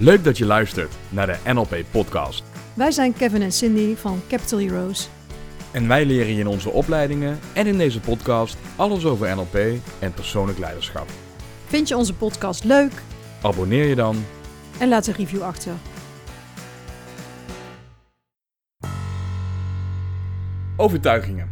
Leuk 0.00 0.24
dat 0.24 0.38
je 0.38 0.46
luistert 0.46 0.96
naar 1.08 1.26
de 1.26 1.52
NLP 1.52 1.76
Podcast. 1.90 2.44
Wij 2.74 2.90
zijn 2.90 3.12
Kevin 3.12 3.42
en 3.42 3.52
Cindy 3.52 3.94
van 3.94 4.20
Capital 4.28 4.58
Heroes. 4.58 5.08
En 5.72 5.88
wij 5.88 6.06
leren 6.06 6.34
je 6.34 6.40
in 6.40 6.46
onze 6.46 6.70
opleidingen 6.70 7.38
en 7.54 7.66
in 7.66 7.78
deze 7.78 8.00
podcast 8.00 8.56
alles 8.76 9.04
over 9.04 9.36
NLP 9.36 9.54
en 9.98 10.12
persoonlijk 10.14 10.58
leiderschap. 10.58 11.08
Vind 11.66 11.88
je 11.88 11.96
onze 11.96 12.14
podcast 12.14 12.64
leuk? 12.64 12.92
Abonneer 13.42 13.84
je 13.84 13.94
dan. 13.94 14.24
En 14.80 14.88
laat 14.88 15.06
een 15.06 15.14
review 15.14 15.42
achter. 15.42 15.72
Overtuigingen. 20.76 21.50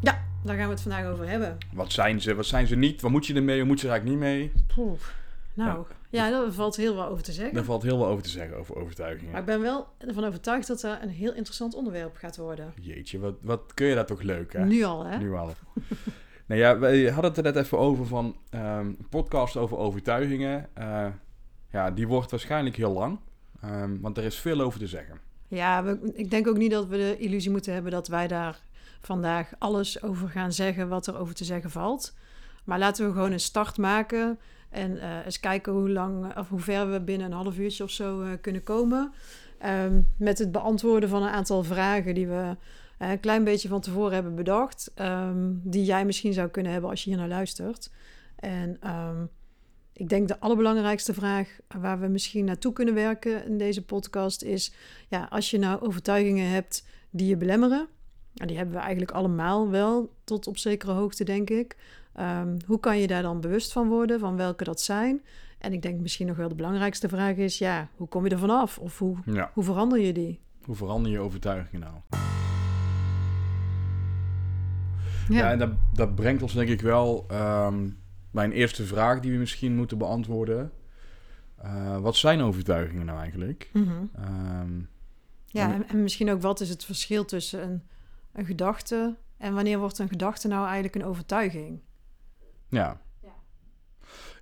Ja, 0.00 0.24
daar 0.44 0.56
gaan 0.56 0.66
we 0.66 0.72
het 0.72 0.82
vandaag 0.82 1.06
over 1.06 1.28
hebben. 1.28 1.58
Wat 1.72 1.92
zijn 1.92 2.20
ze? 2.20 2.34
Wat 2.34 2.46
zijn 2.46 2.66
ze 2.66 2.76
niet? 2.76 3.00
Wat 3.00 3.10
moet 3.10 3.26
je 3.26 3.34
ermee? 3.34 3.58
Wat 3.58 3.66
moet 3.66 3.80
je 3.80 3.86
er 3.86 3.92
eigenlijk 3.92 4.20
niet 4.20 4.30
mee? 4.30 4.52
Poeh. 4.74 5.00
Nou, 5.54 5.84
ja. 5.88 5.96
Daar 6.10 6.52
valt 6.52 6.76
heel 6.76 6.94
wat 6.94 7.08
over 7.08 7.22
te 7.22 7.32
zeggen. 7.32 7.54
Daar 7.54 7.64
valt 7.64 7.82
heel 7.82 7.96
veel 7.96 8.06
over 8.06 8.22
te 8.22 8.28
zeggen 8.28 8.56
over 8.56 8.76
overtuigingen. 8.76 9.30
Maar 9.32 9.40
ik 9.40 9.46
ben 9.46 9.60
wel 9.60 9.86
ervan 9.98 10.24
overtuigd 10.24 10.66
dat 10.66 10.80
dat 10.80 11.02
een 11.02 11.08
heel 11.08 11.34
interessant 11.34 11.74
onderwerp 11.74 12.16
gaat 12.16 12.36
worden. 12.36 12.72
Jeetje, 12.80 13.18
wat, 13.18 13.34
wat 13.40 13.74
kun 13.74 13.86
je 13.86 13.94
dat 13.94 14.06
toch 14.06 14.22
leuk, 14.22 14.52
hè? 14.52 14.64
Nu 14.64 14.82
al, 14.82 15.04
hè? 15.04 15.18
Nu 15.18 15.34
al. 15.34 15.50
nou 16.46 16.60
ja, 16.60 16.78
we 16.78 17.10
hadden 17.10 17.30
het 17.30 17.36
er 17.36 17.52
net 17.52 17.56
even 17.56 17.78
over 17.78 18.06
van 18.06 18.36
een 18.50 18.96
podcast 19.10 19.56
over 19.56 19.76
overtuigingen. 19.76 20.68
Eh, 20.74 21.06
ja, 21.70 21.90
die 21.90 22.08
wordt 22.08 22.30
waarschijnlijk 22.30 22.76
heel 22.76 22.92
lang, 22.92 23.18
ehm, 23.60 24.00
want 24.00 24.16
er 24.16 24.24
is 24.24 24.38
veel 24.38 24.60
over 24.60 24.78
te 24.78 24.86
zeggen. 24.86 25.20
Ja, 25.48 25.84
we, 25.84 26.12
ik 26.14 26.30
denk 26.30 26.46
ook 26.46 26.56
niet 26.56 26.70
dat 26.70 26.86
we 26.86 26.96
de 26.96 27.18
illusie 27.18 27.50
moeten 27.50 27.72
hebben 27.72 27.92
dat 27.92 28.08
wij 28.08 28.28
daar 28.28 28.60
vandaag 29.00 29.52
alles 29.58 30.02
over 30.02 30.28
gaan 30.28 30.52
zeggen 30.52 30.88
wat 30.88 31.06
er 31.06 31.18
over 31.18 31.34
te 31.34 31.44
zeggen 31.44 31.70
valt. 31.70 32.14
Maar 32.68 32.78
laten 32.78 33.06
we 33.06 33.12
gewoon 33.12 33.32
een 33.32 33.40
start 33.40 33.76
maken 33.76 34.38
en 34.70 34.90
uh, 34.90 35.24
eens 35.24 35.40
kijken 35.40 35.72
hoe 35.72 35.90
lang 35.90 36.36
of 36.36 36.48
hoe 36.48 36.60
ver 36.60 36.90
we 36.90 37.00
binnen 37.00 37.26
een 37.26 37.32
half 37.32 37.58
uurtje 37.58 37.84
of 37.84 37.90
zo 37.90 38.22
uh, 38.22 38.28
kunnen 38.40 38.62
komen. 38.62 39.12
Um, 39.66 40.06
met 40.16 40.38
het 40.38 40.52
beantwoorden 40.52 41.08
van 41.08 41.22
een 41.22 41.28
aantal 41.28 41.64
vragen 41.64 42.14
die 42.14 42.26
we 42.26 42.56
uh, 42.98 43.10
een 43.10 43.20
klein 43.20 43.44
beetje 43.44 43.68
van 43.68 43.80
tevoren 43.80 44.12
hebben 44.12 44.34
bedacht. 44.34 44.92
Um, 45.00 45.60
die 45.64 45.84
jij 45.84 46.04
misschien 46.04 46.32
zou 46.32 46.48
kunnen 46.48 46.72
hebben 46.72 46.90
als 46.90 47.04
je 47.04 47.10
hier 47.10 47.18
naar 47.18 47.28
luistert. 47.28 47.90
En 48.36 48.78
um, 48.86 49.28
ik 49.92 50.08
denk 50.08 50.28
de 50.28 50.40
allerbelangrijkste 50.40 51.14
vraag 51.14 51.58
waar 51.78 52.00
we 52.00 52.06
misschien 52.06 52.44
naartoe 52.44 52.72
kunnen 52.72 52.94
werken 52.94 53.44
in 53.44 53.58
deze 53.58 53.84
podcast 53.84 54.42
is: 54.42 54.72
ja, 55.08 55.26
als 55.30 55.50
je 55.50 55.58
nou 55.58 55.80
overtuigingen 55.80 56.50
hebt 56.50 56.86
die 57.10 57.28
je 57.28 57.36
belemmeren, 57.36 57.88
die 58.32 58.56
hebben 58.56 58.74
we 58.74 58.80
eigenlijk 58.80 59.10
allemaal 59.10 59.70
wel 59.70 60.12
tot 60.24 60.46
op 60.46 60.58
zekere 60.58 60.92
hoogte, 60.92 61.24
denk 61.24 61.50
ik. 61.50 61.76
Um, 62.20 62.56
hoe 62.66 62.80
kan 62.80 62.98
je 62.98 63.06
daar 63.06 63.22
dan 63.22 63.40
bewust 63.40 63.72
van 63.72 63.88
worden, 63.88 64.20
van 64.20 64.36
welke 64.36 64.64
dat 64.64 64.80
zijn? 64.80 65.22
En 65.58 65.72
ik 65.72 65.82
denk 65.82 66.00
misschien 66.00 66.26
nog 66.26 66.36
wel 66.36 66.48
de 66.48 66.54
belangrijkste 66.54 67.08
vraag 67.08 67.36
is: 67.36 67.58
ja, 67.58 67.88
hoe 67.96 68.08
kom 68.08 68.24
je 68.24 68.30
er 68.30 68.38
vanaf? 68.38 68.78
Of 68.78 68.98
hoe, 68.98 69.16
Ja. 69.24 69.50
hoe 69.54 69.64
verander 69.64 69.98
je 70.00 70.12
die? 70.12 70.40
Hoe 70.64 70.74
verander 70.76 71.12
je 71.12 71.18
overtuigingen 71.18 71.80
nou? 71.80 72.22
Ja, 75.28 75.38
Ja, 75.38 75.50
en 75.50 75.58
dat, 75.58 75.70
dat 75.94 76.14
brengt 76.14 76.42
ons 76.42 76.52
denk 76.54 76.68
ik 76.68 76.80
wel 76.80 77.24
ehm, 77.28 77.88
bij 78.30 78.44
een 78.44 78.52
eerste 78.52 78.84
vraag 78.84 79.20
die 79.20 79.32
we 79.32 79.38
misschien 79.38 79.76
moeten 79.76 79.98
beantwoorden. 79.98 80.72
Eh, 81.56 81.98
wat 81.98 82.16
zijn 82.16 82.40
overtuigingen 82.40 83.06
nou 83.06 83.18
eigenlijk? 83.18 83.70
Mhm. 83.72 83.90
Ehm, 84.14 84.80
ja 85.46 85.72
en, 85.74 85.88
en 85.88 86.02
misschien 86.02 86.30
ook 86.30 86.42
wat 86.42 86.60
is 86.60 86.68
het 86.68 86.84
verschil 86.84 87.24
tussen 87.24 87.62
een, 87.62 87.82
een 88.32 88.44
gedachte 88.44 89.16
en 89.36 89.54
wanneer 89.54 89.78
wordt 89.78 89.98
een 89.98 90.08
gedachte 90.08 90.48
nou 90.48 90.64
eigenlijk 90.64 90.94
een 90.94 91.04
overtuiging? 91.04 91.80
Ja. 92.68 93.00
Ja. 93.22 93.34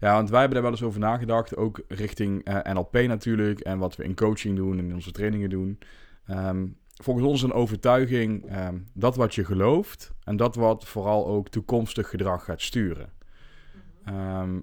Ja, 0.01 0.15
want 0.15 0.31
wij 0.31 0.41
hebben 0.41 0.55
daar 0.55 0.71
wel 0.71 0.79
eens 0.79 0.89
over 0.89 1.01
nagedacht, 1.01 1.57
ook 1.57 1.81
richting 1.89 2.45
eh, 2.45 2.73
NLP 2.73 2.93
natuurlijk 2.93 3.61
en 3.61 3.79
wat 3.79 3.97
we 3.97 4.05
in 4.05 4.15
coaching 4.15 4.57
doen 4.57 4.79
en 4.79 4.85
in 4.85 4.95
onze 4.95 5.13
trainingen 5.13 5.51
doen. 5.51 5.79
Ehm, 6.27 6.67
volgens 7.03 7.27
ons 7.27 7.43
een 7.43 7.53
overtuiging 7.53 8.49
ehm, 8.49 8.79
dat 8.93 9.17
wat 9.17 9.35
je 9.35 9.45
gelooft 9.45 10.13
en 10.25 10.37
dat 10.37 10.55
wat 10.55 10.85
vooral 10.85 11.27
ook 11.27 11.49
toekomstig 11.49 12.09
gedrag 12.09 12.45
gaat 12.45 12.61
sturen. 12.61 13.13
Ehm, 14.05 14.61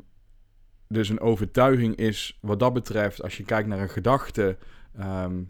dus 0.88 1.10
een 1.10 1.20
overtuiging 1.20 1.96
is 1.96 2.38
wat 2.42 2.60
dat 2.60 2.74
betreft, 2.74 3.24
als 3.24 3.38
je 3.38 3.44
kijkt 3.44 3.68
naar 3.68 3.80
een 3.80 3.90
gedachte, 3.90 4.58
ehm, 4.98 5.44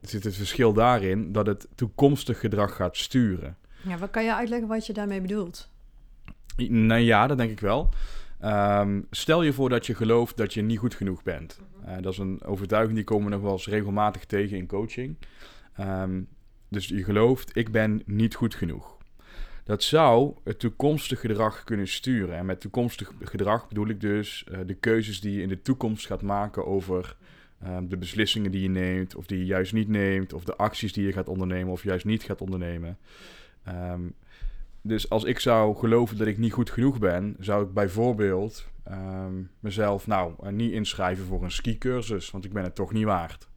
zit 0.00 0.24
het 0.24 0.36
verschil 0.36 0.72
daarin 0.72 1.32
dat 1.32 1.46
het 1.46 1.68
toekomstig 1.74 2.40
gedrag 2.40 2.76
gaat 2.76 2.96
sturen. 2.96 3.56
Ja, 3.82 3.98
wat 3.98 4.10
kan 4.10 4.24
je 4.24 4.34
uitleggen 4.34 4.68
wat 4.68 4.86
je 4.86 4.92
daarmee 4.92 5.20
bedoelt? 5.20 5.70
Nou 6.56 7.00
ja, 7.00 7.26
dat 7.26 7.36
denk 7.36 7.50
ik 7.50 7.60
wel. 7.60 7.88
Ehm, 8.40 9.00
stel 9.10 9.42
je 9.42 9.52
voor 9.52 9.68
dat 9.68 9.86
je 9.86 9.94
gelooft 9.94 10.36
dat 10.36 10.54
je 10.54 10.62
niet 10.62 10.78
goed 10.78 10.94
genoeg 10.94 11.22
bent. 11.22 11.60
Eh, 11.84 11.94
dat 12.00 12.12
is 12.12 12.18
een 12.18 12.42
overtuiging 12.44 12.94
die 12.94 13.04
komen 13.04 13.24
we 13.24 13.30
nog 13.30 13.42
wel 13.42 13.52
eens 13.52 13.66
regelmatig 13.66 14.24
tegen 14.24 14.56
in 14.56 14.66
coaching. 14.66 15.16
Ehm, 15.76 16.22
dus 16.68 16.88
je 16.88 17.04
gelooft, 17.04 17.56
ik 17.56 17.70
ben 17.70 18.02
niet 18.06 18.34
goed 18.34 18.54
genoeg. 18.54 18.96
Dat 19.64 19.82
zou 19.82 20.34
het 20.44 20.58
toekomstig 20.58 21.20
gedrag 21.20 21.64
kunnen 21.64 21.88
sturen. 21.88 22.36
En 22.36 22.46
met 22.46 22.60
toekomstig 22.60 23.12
gedrag 23.20 23.68
bedoel 23.68 23.88
ik 23.88 24.00
dus 24.00 24.44
eh, 24.44 24.58
de 24.66 24.74
keuzes 24.74 25.20
die 25.20 25.32
je 25.32 25.42
in 25.42 25.48
de 25.48 25.62
toekomst 25.62 26.06
gaat 26.06 26.22
maken 26.22 26.66
over 26.66 27.16
ehm, 27.62 27.86
de 27.86 27.96
beslissingen 27.96 28.50
die 28.50 28.62
je 28.62 28.70
neemt, 28.70 29.14
of 29.14 29.26
die 29.26 29.38
je 29.38 29.44
juist 29.44 29.72
niet 29.72 29.88
neemt, 29.88 30.32
of 30.32 30.44
de 30.44 30.56
acties 30.56 30.92
die 30.92 31.06
je 31.06 31.12
gaat 31.12 31.28
ondernemen 31.28 31.72
of 31.72 31.82
juist 31.82 32.04
niet 32.04 32.22
gaat 32.22 32.40
ondernemen. 32.40 32.98
Ehm, 33.62 34.00
dus 34.86 35.10
als 35.10 35.24
ik 35.24 35.40
zou 35.40 35.76
geloven 35.76 36.16
dat 36.16 36.26
ik 36.26 36.38
niet 36.38 36.52
goed 36.52 36.70
genoeg 36.70 36.98
ben, 36.98 37.36
zou 37.38 37.64
ik 37.64 37.72
bijvoorbeeld 37.72 38.68
ehm, 38.84 39.42
mezelf 39.60 40.06
nou 40.06 40.34
eh, 40.42 40.50
niet 40.50 40.72
inschrijven 40.72 41.24
voor 41.24 41.42
een 41.42 41.50
skicursus, 41.50 42.30
want 42.30 42.44
ik 42.44 42.52
ben 42.52 42.62
het 42.62 42.74
toch 42.74 42.92
niet 42.92 43.04
waard. 43.04 43.48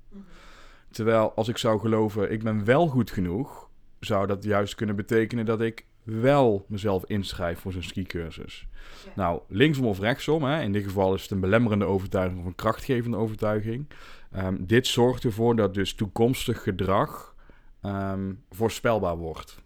Terwijl 0.91 1.33
als 1.33 1.47
ik 1.47 1.57
zou 1.57 1.79
geloven 1.79 2.31
ik 2.31 2.43
ben 2.43 2.65
wel 2.65 2.87
goed 2.87 3.11
genoeg, 3.11 3.69
zou 3.99 4.27
dat 4.27 4.43
juist 4.43 4.75
kunnen 4.75 4.95
betekenen 4.95 5.45
dat 5.45 5.61
ik 5.61 5.85
wel 6.03 6.65
mezelf 6.67 7.05
inschrijf 7.05 7.59
voor 7.59 7.71
zo'n 7.71 7.83
skicursus. 7.83 8.67
Ja. 9.05 9.11
Nou, 9.15 9.41
linksom 9.47 9.85
of 9.85 9.99
rechtsom, 9.99 10.43
hè, 10.43 10.61
in 10.61 10.71
dit 10.71 10.83
geval 10.83 11.13
is 11.13 11.21
het 11.21 11.31
een 11.31 11.39
belemmerende 11.39 11.85
overtuiging 11.85 12.39
of 12.39 12.45
een 12.45 12.55
krachtgevende 12.55 13.17
overtuiging. 13.17 13.87
Ehm, 14.31 14.55
dit 14.59 14.87
zorgt 14.87 15.23
ervoor 15.23 15.55
dat 15.55 15.73
dus 15.73 15.93
toekomstig 15.93 16.63
gedrag 16.63 17.35
ehm, 17.81 18.33
voorspelbaar 18.49 19.17
wordt. 19.17 19.61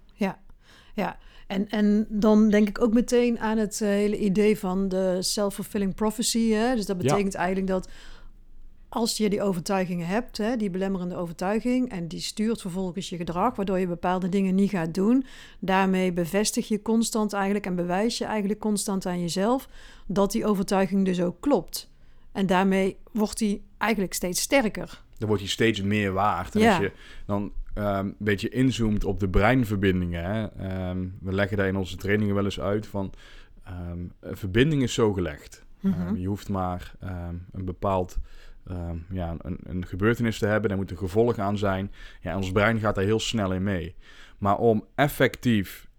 Ja, 0.93 1.17
en, 1.51 1.69
en 1.69 2.05
dan 2.09 2.49
denk 2.49 2.67
ik 2.67 2.81
ook 2.81 2.93
meteen 2.93 3.39
aan 3.39 3.57
het 3.57 3.81
eh, 3.81 3.87
hele 3.87 4.17
idee 4.17 4.57
van 4.59 4.89
de 4.89 5.17
self-fulfilling 5.19 5.95
prophecy. 5.95 6.49
Hè? 6.51 6.75
Dus 6.75 6.85
dat 6.85 7.01
Ja. 7.01 7.07
betekent 7.07 7.35
eigenlijk 7.35 7.67
dat 7.67 7.87
als 8.89 9.17
je 9.17 9.29
die 9.29 9.41
overtuigingen 9.41 10.07
hebt, 10.07 10.37
hè, 10.37 10.55
die 10.57 10.69
belemmerende 10.69 11.15
overtuiging, 11.15 11.89
en 11.91 12.07
die 12.07 12.19
stuurt 12.19 12.61
vervolgens 12.61 13.09
je 13.09 13.17
gedrag, 13.17 13.55
waardoor 13.55 13.79
je 13.79 13.87
bepaalde 13.87 14.29
dingen 14.29 14.55
niet 14.55 14.69
gaat 14.69 14.93
doen, 14.93 15.25
daarmee 15.59 16.11
bevestig 16.13 16.67
je 16.67 16.81
constant 16.81 17.33
eigenlijk 17.33 17.65
en 17.65 17.75
bewijs 17.75 18.17
je 18.17 18.25
eigenlijk 18.25 18.59
constant 18.59 19.05
aan 19.05 19.21
jezelf 19.21 19.67
dat 20.07 20.31
die 20.31 20.45
overtuiging 20.45 21.05
dus 21.05 21.21
ook 21.21 21.35
klopt. 21.41 21.89
En 22.31 22.45
daarmee 22.45 22.97
wordt 23.11 23.37
die 23.37 23.63
eigenlijk 23.77 24.13
steeds 24.13 24.41
sterker. 24.41 25.01
dan 25.17 25.27
wordt 25.27 25.43
hij 25.43 25.51
steeds 25.51 25.81
meer 25.81 26.11
waard. 26.13 26.55
En 26.55 26.61
Ja. 26.61 26.69
als 26.75 26.83
je 26.83 26.91
dan 27.25 27.51
ehm, 27.73 28.05
een 28.05 28.15
beetje 28.17 28.49
inzoomt 28.49 29.03
op 29.03 29.19
de 29.19 29.29
breinverbindingen. 29.29 30.23
Hè, 30.23 30.45
ehm, 30.45 31.07
we 31.21 31.33
leggen 31.33 31.57
daar 31.57 31.67
in 31.67 31.75
onze 31.75 31.97
trainingen 31.97 32.35
wel 32.35 32.43
eens 32.43 32.59
uit 32.59 32.87
van... 32.87 33.13
ehm, 33.63 33.99
een 34.19 34.37
verbinding 34.37 34.83
is 34.83 34.93
zo 34.93 35.13
gelegd. 35.13 35.65
Mhm. 35.79 36.15
Je 36.15 36.27
hoeft 36.27 36.49
maar 36.49 36.95
een 37.51 37.65
bepaald... 37.65 38.17
ja, 39.09 39.35
een, 39.41 39.59
een 39.63 39.85
gebeurtenis 39.85 40.37
te 40.37 40.45
hebben, 40.45 40.69
daar 40.69 40.77
moet 40.77 40.91
een 40.91 40.97
gevolg 40.97 41.37
aan 41.37 41.57
zijn. 41.57 41.91
Ja, 42.21 42.31
en 42.31 42.37
ons 42.37 42.51
brein 42.51 42.79
gaat 42.79 42.95
daar 42.95 43.03
heel 43.03 43.19
snel 43.19 43.53
in 43.53 43.63
mee. 43.63 43.95
Maar 44.37 44.57
om 44.57 44.85
effectief 44.95 45.89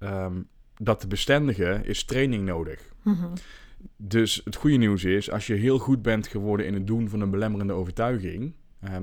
dat 0.77 1.01
te 1.01 1.07
bestendigen, 1.07 1.85
is 1.85 2.05
training 2.05 2.45
nodig. 2.45 2.93
Mhm. 3.03 3.27
Dus 3.97 4.41
het 4.45 4.57
goede 4.57 4.77
nieuws 4.77 5.05
is, 5.05 5.31
als 5.31 5.47
je 5.47 5.55
heel 5.55 5.79
goed 5.79 6.03
bent 6.03 6.27
geworden 6.27 6.67
in 6.67 6.75
het 6.75 6.87
doen 6.87 7.09
van 7.09 7.21
een 7.21 7.31
belemmerende 7.31 7.73
overtuiging, 7.73 8.55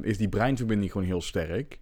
is 0.01 0.17
die 0.17 0.29
breinverbinding 0.29 0.91
gewoon 0.91 1.07
heel 1.07 1.21
sterk. 1.21 1.79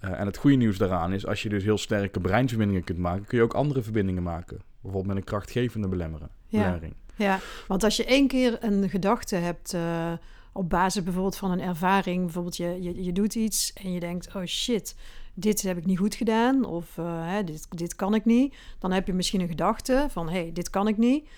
Eh, 0.00 0.20
en 0.20 0.26
het 0.26 0.36
goede 0.36 0.56
nieuws 0.56 0.78
daaraan 0.78 1.12
is, 1.12 1.26
als 1.26 1.42
je 1.42 1.48
dus 1.48 1.62
heel 1.62 1.78
sterke 1.78 2.20
breinverbindingen 2.20 2.84
kunt 2.84 2.98
maken, 2.98 3.24
kun 3.24 3.38
je 3.38 3.44
ook 3.44 3.54
andere 3.54 3.82
verbindingen 3.82 4.22
maken. 4.22 4.58
Bijvoorbeeld 4.80 5.06
met 5.06 5.16
een 5.16 5.24
krachtgevende 5.28 5.88
belemmeren, 5.88 6.28
Ja. 6.46 6.58
belemmering. 6.58 6.94
Ja, 7.16 7.38
want 7.68 7.84
als 7.84 7.96
je 7.96 8.04
één 8.04 8.28
keer 8.28 8.56
een 8.60 8.88
gedachte 8.88 9.36
hebt 9.36 9.74
eh, 9.74 10.12
op 10.52 10.70
basis 10.70 11.02
bijvoorbeeld 11.02 11.36
van 11.36 11.50
een 11.50 11.60
ervaring, 11.60 12.22
bijvoorbeeld 12.24 12.56
je, 12.56 12.82
je, 12.82 13.04
je 13.04 13.12
doet 13.12 13.34
iets 13.34 13.72
en 13.72 13.92
je 13.92 14.00
denkt, 14.00 14.34
oh 14.34 14.44
shit, 14.44 14.96
dit 15.34 15.62
heb 15.62 15.76
ik 15.76 15.86
niet 15.86 15.98
goed 15.98 16.14
gedaan 16.14 16.64
of 16.64 16.98
eh, 16.98 17.28
hè, 17.28 17.44
dit, 17.44 17.66
dit 17.70 17.94
kan 17.94 18.14
ik 18.14 18.24
niet, 18.24 18.56
dan 18.78 18.92
heb 18.92 19.06
je 19.06 19.12
misschien 19.12 19.40
een 19.40 19.48
gedachte 19.48 20.06
van, 20.10 20.28
hé, 20.28 20.40
hey, 20.40 20.50
dit 20.52 20.70
kan 20.70 20.88
ik 20.88 20.96
niet. 20.96 21.28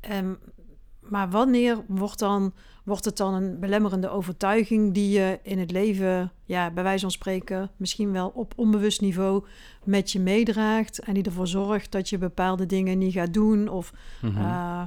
Ehm, 0.00 0.34
maar 1.08 1.30
wanneer 1.30 1.84
wordt, 1.88 2.18
dan, 2.18 2.52
wordt 2.84 3.04
het 3.04 3.16
dan 3.16 3.34
een 3.34 3.58
belemmerende 3.60 4.08
overtuiging 4.08 4.94
die 4.94 5.10
je 5.10 5.38
in 5.42 5.58
het 5.58 5.70
leven, 5.70 6.32
ja, 6.44 6.70
bij 6.70 6.82
wijze 6.82 7.00
van 7.00 7.10
spreken, 7.10 7.70
misschien 7.76 8.12
wel 8.12 8.32
op 8.34 8.52
onbewust 8.56 9.00
niveau 9.00 9.44
met 9.84 10.10
je 10.12 10.20
meedraagt 10.20 10.98
en 10.98 11.14
die 11.14 11.22
ervoor 11.24 11.46
zorgt 11.46 11.92
dat 11.92 12.08
je 12.08 12.18
bepaalde 12.18 12.66
dingen 12.66 12.98
niet 12.98 13.12
gaat 13.12 13.32
doen 13.34 13.68
of 13.68 13.92
Mhm. 14.22 14.38
eh, 14.38 14.82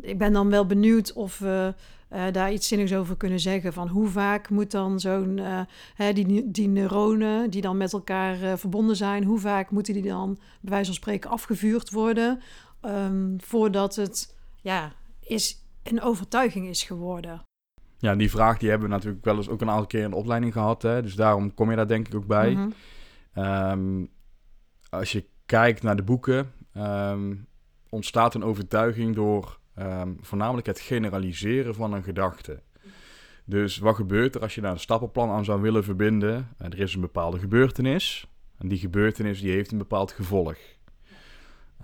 ik 0.00 0.18
ben 0.18 0.32
dan 0.32 0.50
wel 0.50 0.66
benieuwd 0.66 1.12
of 1.12 1.38
we 1.38 1.74
uh, 2.12 2.22
daar 2.32 2.52
iets 2.52 2.68
zinnigs 2.68 2.94
over 2.94 3.16
kunnen 3.16 3.40
zeggen. 3.40 3.72
Van 3.72 3.88
hoe 3.88 4.08
vaak 4.08 4.50
moet 4.50 4.70
dan 4.70 5.00
zo'n, 5.00 5.36
uh, 5.38 5.60
hè, 5.94 6.12
die, 6.12 6.50
die 6.50 6.68
neuronen 6.68 7.50
die 7.50 7.60
dan 7.60 7.76
met 7.76 7.92
elkaar 7.92 8.58
verbonden 8.58 8.96
zijn, 8.96 9.24
hoe 9.24 9.38
vaak 9.38 9.70
moeten 9.70 9.94
die 9.94 10.02
dan 10.02 10.34
bij 10.60 10.70
wijze 10.70 10.84
van 10.86 10.94
spreken 10.94 11.30
afgevuurd 11.30 11.90
worden 11.90 12.40
um, 12.84 13.36
voordat 13.40 13.96
het 13.96 14.34
ja, 14.60 14.92
is, 15.26 15.66
een 15.82 16.02
overtuiging 16.02 16.66
is 16.66 16.82
geworden? 16.82 17.42
Ja, 17.98 18.14
die 18.14 18.30
vraag 18.30 18.58
die 18.58 18.68
hebben 18.68 18.88
we 18.88 18.94
natuurlijk 18.94 19.24
wel 19.24 19.36
eens 19.36 19.48
ook 19.48 19.60
een 19.60 19.70
aantal 19.70 19.86
keer 19.86 20.02
in 20.02 20.10
de 20.10 20.16
opleiding 20.16 20.52
gehad. 20.52 20.82
Hè? 20.82 21.02
Dus 21.02 21.14
daarom 21.14 21.54
kom 21.54 21.70
je 21.70 21.76
daar 21.76 21.88
denk 21.88 22.06
ik 22.06 22.14
ook 22.14 22.26
bij. 22.26 22.50
Mm 22.50 22.72
-hmm. 23.32 23.44
um, 23.44 24.10
als 24.90 25.12
je 25.12 25.24
kijkt 25.46 25.82
naar 25.82 25.96
de 25.96 26.02
boeken, 26.02 26.52
um, 26.76 27.46
ontstaat 27.88 28.34
een 28.34 28.44
overtuiging 28.44 29.14
door 29.14 29.58
um, 29.78 30.18
voornamelijk 30.20 30.66
het 30.66 30.80
generaliseren 30.80 31.74
van 31.74 31.92
een 31.92 32.02
gedachte. 32.02 32.62
Dus 33.44 33.78
wat 33.78 33.94
gebeurt 33.94 34.34
er 34.34 34.40
als 34.40 34.54
je 34.54 34.60
daar 34.60 34.72
een 34.72 34.78
stappenplan 34.78 35.30
aan 35.30 35.44
zou 35.44 35.60
willen 35.60 35.84
verbinden? 35.84 36.48
Er 36.58 36.78
is 36.78 36.94
een 36.94 37.00
bepaalde 37.00 37.38
gebeurtenis. 37.38 38.26
En 38.58 38.68
die 38.68 38.78
gebeurtenis 38.78 39.40
die 39.40 39.52
heeft 39.52 39.72
een 39.72 39.78
bepaald 39.78 40.12
gevolg. 40.12 40.56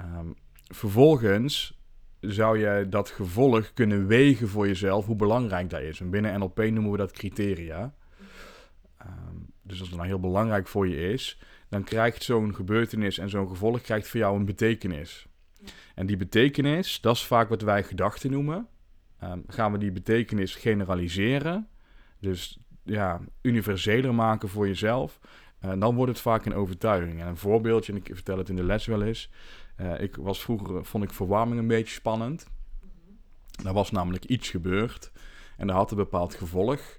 Um, 0.00 0.34
vervolgens 0.64 1.81
zou 2.22 2.58
je 2.58 2.88
dat 2.88 3.10
gevolg 3.10 3.72
kunnen 3.72 4.06
wegen 4.06 4.48
voor 4.48 4.66
jezelf, 4.66 5.06
hoe 5.06 5.16
belangrijk 5.16 5.70
dat 5.70 5.80
is. 5.80 6.00
En 6.00 6.10
binnen 6.10 6.38
NLP 6.38 6.58
noemen 6.58 6.90
we 6.90 6.96
dat 6.96 7.12
criteria. 7.12 7.94
Um, 9.02 9.46
dus 9.62 9.80
als 9.80 9.88
het 9.88 9.96
nou 9.96 10.08
heel 10.08 10.20
belangrijk 10.20 10.68
voor 10.68 10.88
je 10.88 11.12
is, 11.12 11.40
dan 11.68 11.84
krijgt 11.84 12.22
zo'n 12.22 12.54
gebeurtenis 12.54 13.18
en 13.18 13.30
zo'n 13.30 13.48
gevolg 13.48 13.80
krijgt 13.80 14.08
voor 14.08 14.20
jou 14.20 14.36
een 14.36 14.44
betekenis. 14.44 15.26
En 15.94 16.06
die 16.06 16.16
betekenis, 16.16 17.00
dat 17.00 17.16
is 17.16 17.26
vaak 17.26 17.48
wat 17.48 17.62
wij 17.62 17.82
gedachten 17.82 18.30
noemen. 18.30 18.68
Um, 19.24 19.44
gaan 19.46 19.72
we 19.72 19.78
die 19.78 19.92
betekenis 19.92 20.54
generaliseren, 20.54 21.68
dus 22.18 22.58
ja, 22.82 23.20
universeler 23.42 24.14
maken 24.14 24.48
voor 24.48 24.66
jezelf, 24.66 25.18
uh, 25.64 25.72
dan 25.78 25.94
wordt 25.94 26.12
het 26.12 26.20
vaak 26.20 26.44
een 26.44 26.54
overtuiging. 26.54 27.20
En 27.20 27.26
een 27.26 27.36
voorbeeldje, 27.36 27.92
en 27.92 27.98
ik 27.98 28.10
vertel 28.12 28.38
het 28.38 28.48
in 28.48 28.56
de 28.56 28.64
les 28.64 28.86
wel 28.86 29.02
eens. 29.02 29.30
Uh, 29.82 30.00
ik 30.00 30.16
was 30.16 30.42
vroeger, 30.42 30.84
vond 30.84 31.04
ik 31.04 31.12
verwarming 31.12 31.60
een 31.60 31.66
beetje 31.66 31.94
spannend. 31.94 32.46
Er 33.64 33.72
was 33.72 33.90
namelijk 33.90 34.24
iets 34.24 34.50
gebeurd 34.50 35.12
en 35.56 35.66
dat 35.66 35.76
had 35.76 35.90
een 35.90 35.96
bepaald 35.96 36.34
gevolg. 36.34 36.98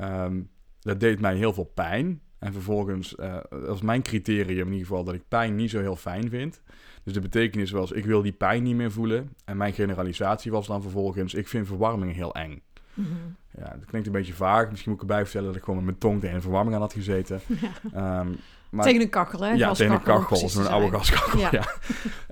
Um, 0.00 0.50
dat 0.80 1.00
deed 1.00 1.20
mij 1.20 1.36
heel 1.36 1.52
veel 1.52 1.70
pijn. 1.74 2.22
En 2.38 2.52
vervolgens, 2.52 3.14
uh, 3.20 3.36
dat 3.50 3.74
is 3.74 3.82
mijn 3.82 4.02
criterium 4.02 4.66
in 4.66 4.72
ieder 4.72 4.86
geval, 4.86 5.04
dat 5.04 5.14
ik 5.14 5.28
pijn 5.28 5.54
niet 5.54 5.70
zo 5.70 5.80
heel 5.80 5.96
fijn 5.96 6.28
vind. 6.28 6.62
Dus 7.02 7.12
de 7.12 7.20
betekenis 7.20 7.70
was, 7.70 7.92
ik 7.92 8.04
wil 8.04 8.22
die 8.22 8.32
pijn 8.32 8.62
niet 8.62 8.76
meer 8.76 8.92
voelen. 8.92 9.32
En 9.44 9.56
mijn 9.56 9.72
generalisatie 9.72 10.50
was 10.50 10.66
dan 10.66 10.82
vervolgens, 10.82 11.34
ik 11.34 11.48
vind 11.48 11.66
verwarming 11.66 12.14
heel 12.14 12.34
eng. 12.34 12.62
Mm 12.94 13.04
-hmm. 13.04 13.36
Ja, 13.58 13.76
dat 13.76 13.84
klinkt 13.84 14.06
een 14.06 14.12
beetje 14.12 14.32
vaag. 14.32 14.70
Misschien 14.70 14.92
moet 14.92 15.02
ik 15.02 15.08
erbij 15.08 15.24
vertellen 15.24 15.46
dat 15.46 15.56
ik 15.56 15.62
gewoon 15.62 15.76
met 15.76 15.86
mijn 15.86 15.98
tong 15.98 16.20
tegen 16.20 16.36
een 16.36 16.42
verwarming 16.42 16.74
aan 16.74 16.80
had 16.80 16.92
gezeten. 16.92 17.40
Ja. 17.92 18.20
Um, 18.20 18.36
maar, 18.74 18.84
tegen 18.84 19.00
een 19.00 19.08
kachel, 19.08 19.40
hè? 19.40 19.52
Ja, 19.52 19.72
tegen 19.72 19.94
een 19.94 20.02
kachel, 20.02 20.48
zo'n 20.48 20.66
oude 20.66 20.96
gaskachel. 20.96 21.38
Ja. 21.38 21.48
ja. 21.52 21.64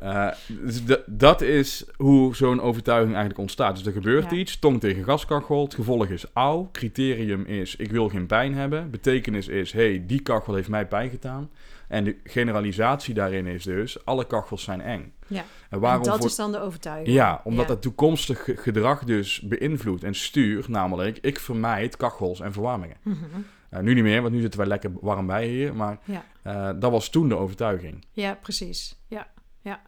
Uh, 0.02 0.34
dus 0.48 0.82
dat 1.06 1.40
is 1.40 1.84
hoe 1.96 2.36
zo'n 2.36 2.60
overtuiging 2.60 3.10
eigenlijk 3.10 3.40
ontstaat. 3.40 3.76
Dus 3.76 3.86
er 3.86 3.92
gebeurt 3.92 4.30
ja. 4.30 4.36
iets, 4.36 4.58
tong 4.58 4.80
tegen 4.80 5.04
gaskachel. 5.04 5.64
Het 5.64 5.74
gevolg 5.74 6.06
is 6.06 6.24
auw. 6.32 6.68
Criterium 6.72 7.44
is, 7.44 7.76
ik 7.76 7.90
wil 7.90 8.08
geen 8.08 8.26
pijn 8.26 8.54
hebben. 8.54 8.90
Betekenis 8.90 9.48
is, 9.48 9.72
hey, 9.72 10.04
die 10.06 10.20
kachel 10.22 10.54
heeft 10.54 10.68
mij 10.68 10.86
pijn 10.86 11.10
gedaan. 11.10 11.50
En 11.88 12.04
de 12.04 12.16
generalisatie 12.24 13.14
daarin 13.14 13.46
is 13.46 13.64
dus, 13.64 14.04
alle 14.04 14.26
kachels 14.26 14.62
zijn 14.62 14.80
eng. 14.80 15.12
Ja, 15.26 15.44
en, 15.70 15.80
waarom 15.80 16.02
en 16.02 16.08
dat 16.08 16.18
voor... 16.18 16.26
is 16.26 16.36
dan 16.36 16.52
de 16.52 16.60
overtuiging. 16.60 17.16
Ja, 17.16 17.40
omdat 17.44 17.66
ja. 17.66 17.72
dat 17.72 17.82
toekomstig 17.82 18.48
gedrag 18.54 19.04
dus 19.04 19.40
beïnvloedt 19.40 20.04
en 20.04 20.14
stuurt. 20.14 20.68
Namelijk, 20.68 21.18
ik 21.20 21.40
vermijd 21.40 21.96
kachels 21.96 22.40
en 22.40 22.52
verwarmingen. 22.52 22.96
Mm 23.02 23.12
-hmm. 23.12 23.44
Nu 23.80 23.94
niet 23.94 24.02
meer, 24.02 24.22
want 24.22 24.34
nu 24.34 24.40
zitten 24.40 24.60
wij 24.60 24.68
lekker 24.68 24.90
warm 25.00 25.26
bij 25.26 25.48
hier. 25.48 25.74
Maar 25.74 25.98
ja. 26.04 26.24
uh, 26.46 26.80
dat 26.80 26.90
was 26.90 27.08
toen 27.08 27.28
de 27.28 27.36
overtuiging. 27.36 28.04
Ja, 28.10 28.34
precies. 28.34 28.96
Ja, 29.06 29.30
ja. 29.60 29.82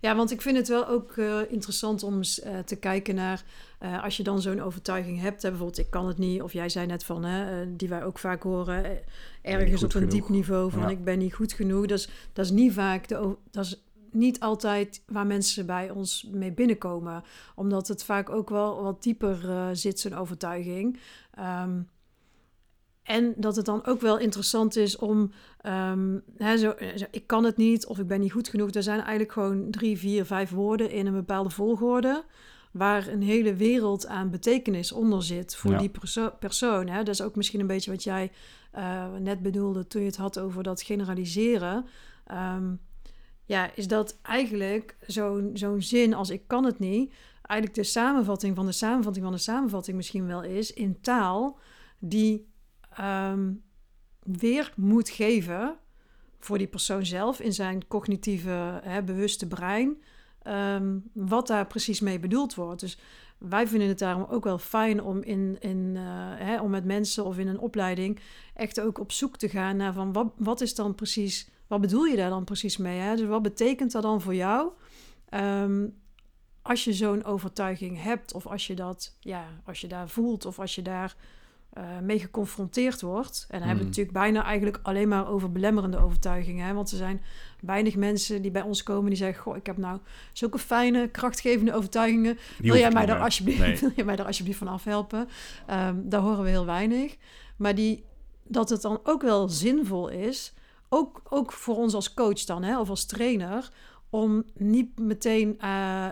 Ja, 0.00 0.16
want 0.16 0.30
ik 0.30 0.42
vind 0.42 0.56
het 0.56 0.68
wel 0.68 0.88
ook 0.88 1.16
uh, 1.16 1.38
interessant 1.48 2.02
om 2.02 2.16
eens 2.16 2.44
uh, 2.44 2.58
te 2.58 2.76
kijken 2.76 3.14
naar 3.14 3.44
als 4.02 4.16
je 4.16 4.22
dan 4.22 4.40
zo'n 4.40 4.60
overtuiging 4.60 5.20
hebt. 5.20 5.42
Hè, 5.42 5.48
bijvoorbeeld, 5.48 5.78
ik 5.78 5.90
kan 5.90 6.06
het 6.06 6.18
niet, 6.18 6.42
of 6.42 6.52
jij 6.52 6.68
zei 6.68 6.86
net 6.86 7.04
van, 7.04 7.24
hè, 7.24 7.76
die 7.76 7.88
wij 7.88 8.04
ook 8.04 8.18
vaak 8.18 8.42
horen, 8.42 8.84
ergens 9.42 9.82
op 9.82 9.94
een 9.94 10.00
genoeg. 10.00 10.10
diep 10.10 10.28
niveau 10.28 10.70
van 10.70 10.80
ja. 10.80 10.88
ik 10.88 11.04
ben 11.04 11.18
niet 11.18 11.34
goed 11.34 11.52
genoeg. 11.52 11.86
Dat 11.86 11.98
is, 11.98 12.08
dat 12.32 12.44
is 12.44 12.50
niet 12.50 12.72
vaak, 12.72 13.08
de, 13.08 13.36
dat 13.50 13.64
is 13.64 13.82
niet 14.10 14.40
altijd 14.40 15.02
waar 15.06 15.26
mensen 15.26 15.66
bij 15.66 15.90
ons 15.90 16.28
mee 16.32 16.52
binnenkomen. 16.52 17.22
Omdat 17.54 17.88
het 17.88 18.04
vaak 18.04 18.30
ook 18.30 18.50
wel 18.50 18.82
wat 18.82 19.02
dieper 19.02 19.38
zit, 19.76 20.00
zo'n 20.00 20.14
overtuiging. 20.14 20.98
Um, 21.38 21.88
en 23.04 23.34
dat 23.36 23.56
het 23.56 23.64
dan 23.64 23.86
ook 23.86 24.00
wel 24.00 24.18
interessant 24.18 24.76
is 24.76 24.96
om, 24.96 25.32
um, 25.66 26.22
hè, 26.36 26.58
zo, 26.58 26.74
zo, 26.96 27.04
ik 27.10 27.26
kan 27.26 27.44
het 27.44 27.56
niet 27.56 27.86
of 27.86 27.98
ik 27.98 28.06
ben 28.06 28.20
niet 28.20 28.32
goed 28.32 28.48
genoeg. 28.48 28.70
Er 28.70 28.82
zijn 28.82 28.98
eigenlijk 28.98 29.32
gewoon 29.32 29.70
drie, 29.70 29.98
vier, 29.98 30.24
vijf 30.24 30.50
woorden 30.50 30.90
in 30.90 31.06
een 31.06 31.14
bepaalde 31.14 31.50
volgorde. 31.50 32.24
Waar 32.72 33.08
een 33.08 33.22
hele 33.22 33.54
wereld 33.54 34.06
aan 34.06 34.30
betekenis 34.30 34.92
onder 34.92 35.22
zit 35.22 35.56
voor 35.56 35.70
ja. 35.70 35.78
die 35.78 35.88
perso 35.88 36.30
persoon. 36.38 36.88
Hè. 36.88 37.02
Dat 37.02 37.14
is 37.14 37.22
ook 37.22 37.36
misschien 37.36 37.60
een 37.60 37.66
beetje 37.66 37.90
wat 37.90 38.02
jij 38.02 38.32
uh, 38.76 39.04
net 39.20 39.42
bedoelde 39.42 39.86
toen 39.86 40.00
je 40.00 40.06
het 40.06 40.16
had 40.16 40.38
over 40.38 40.62
dat 40.62 40.82
generaliseren. 40.82 41.86
Um, 42.32 42.80
ja, 43.44 43.70
is 43.74 43.88
dat 43.88 44.18
eigenlijk 44.22 44.96
zo'n 45.06 45.50
zo'n 45.54 45.82
zin 45.82 46.14
als 46.14 46.30
ik 46.30 46.42
kan 46.46 46.64
het 46.64 46.78
niet. 46.78 47.12
Eigenlijk 47.42 47.74
de 47.74 47.90
samenvatting 47.90 48.56
van 48.56 48.66
de 48.66 48.72
samenvatting 48.72 49.24
van 49.24 49.34
de 49.34 49.40
samenvatting 49.40 49.96
misschien 49.96 50.26
wel 50.26 50.42
is 50.42 50.72
in 50.72 51.00
taal 51.00 51.58
die 51.98 52.52
um, 53.00 53.62
weer 54.22 54.72
moet 54.76 55.08
geven 55.08 55.76
voor 56.38 56.58
die 56.58 56.66
persoon 56.66 57.06
zelf 57.06 57.40
in 57.40 57.52
zijn 57.52 57.86
cognitieve, 57.86 58.80
hè, 58.82 59.02
bewuste 59.02 59.46
brein, 59.46 60.02
um, 60.46 61.10
wat 61.12 61.46
daar 61.46 61.66
precies 61.66 62.00
mee 62.00 62.18
bedoeld 62.18 62.54
wordt. 62.54 62.80
Dus 62.80 62.98
wij 63.38 63.68
vinden 63.68 63.88
het 63.88 63.98
daarom 63.98 64.26
ook 64.30 64.44
wel 64.44 64.58
fijn 64.58 65.02
om, 65.02 65.22
in, 65.22 65.56
in, 65.60 65.92
uh, 65.94 66.02
hè, 66.36 66.60
om 66.60 66.70
met 66.70 66.84
mensen 66.84 67.24
of 67.24 67.38
in 67.38 67.48
een 67.48 67.58
opleiding 67.58 68.20
echt 68.54 68.80
ook 68.80 68.98
op 68.98 69.12
zoek 69.12 69.36
te 69.36 69.48
gaan 69.48 69.76
naar 69.76 69.92
van 69.92 70.12
wat, 70.12 70.32
wat 70.36 70.60
is 70.60 70.74
dan 70.74 70.94
precies, 70.94 71.48
wat 71.66 71.80
bedoel 71.80 72.04
je 72.04 72.16
daar 72.16 72.30
dan 72.30 72.44
precies 72.44 72.76
mee? 72.76 72.98
Hè? 72.98 73.16
Dus 73.16 73.26
wat 73.26 73.42
betekent 73.42 73.92
dat 73.92 74.02
dan 74.02 74.20
voor 74.20 74.34
jou? 74.34 74.70
Um, 75.34 75.94
als 76.62 76.84
je 76.84 76.92
zo'n 76.92 77.24
overtuiging 77.24 78.02
hebt, 78.02 78.34
of 78.34 78.46
als 78.46 78.66
je 78.66 78.74
dat, 78.74 79.16
ja, 79.20 79.46
als 79.64 79.80
je 79.80 79.86
daar 79.86 80.08
voelt, 80.08 80.44
of 80.44 80.58
als 80.58 80.74
je 80.74 80.82
daar 80.82 81.16
uh, 81.78 81.98
mee 82.02 82.18
geconfronteerd 82.18 83.00
wordt. 83.00 83.46
En 83.48 83.58
dan 83.58 83.68
hebben 83.68 83.84
we 83.84 83.90
natuurlijk 83.90 84.16
bijna 84.16 84.44
eigenlijk 84.44 84.78
alleen 84.82 85.08
maar 85.08 85.28
over 85.28 85.52
belemmerende 85.52 85.98
overtuigingen. 85.98 86.66
Hè? 86.66 86.74
Want 86.74 86.90
er 86.90 86.96
zijn 86.96 87.22
weinig 87.60 87.96
mensen 87.96 88.42
die 88.42 88.50
bij 88.50 88.62
ons 88.62 88.82
komen 88.82 89.08
die 89.08 89.18
zeggen: 89.18 89.42
Goh, 89.42 89.56
ik 89.56 89.66
heb 89.66 89.76
nou 89.76 89.98
zulke 90.32 90.58
fijne, 90.58 91.08
krachtgevende 91.08 91.74
overtuigingen. 91.74 92.38
wil 92.58 92.76
jij, 92.76 92.90
mij 92.90 93.06
daar 93.06 93.20
alsjeblieft, 93.20 93.58
nee. 93.58 93.78
wil 93.80 93.92
jij 93.96 94.04
mij 94.04 94.16
daar 94.16 94.26
alsjeblieft 94.26 94.58
van 94.58 94.68
afhelpen? 94.68 95.28
Um, 95.70 96.08
daar 96.08 96.20
horen 96.20 96.42
we 96.42 96.48
heel 96.48 96.66
weinig. 96.66 97.16
Maar 97.56 97.74
die, 97.74 98.04
dat 98.42 98.68
het 98.68 98.82
dan 98.82 99.00
ook 99.02 99.22
wel 99.22 99.48
zinvol 99.48 100.08
is, 100.08 100.54
ook, 100.88 101.22
ook 101.28 101.52
voor 101.52 101.76
ons 101.76 101.94
als 101.94 102.14
coach 102.14 102.44
dan, 102.44 102.62
hè, 102.62 102.80
of 102.80 102.90
als 102.90 103.06
trainer, 103.06 103.70
om 104.10 104.44
niet 104.54 104.98
meteen 104.98 105.58
uh, 105.64 106.06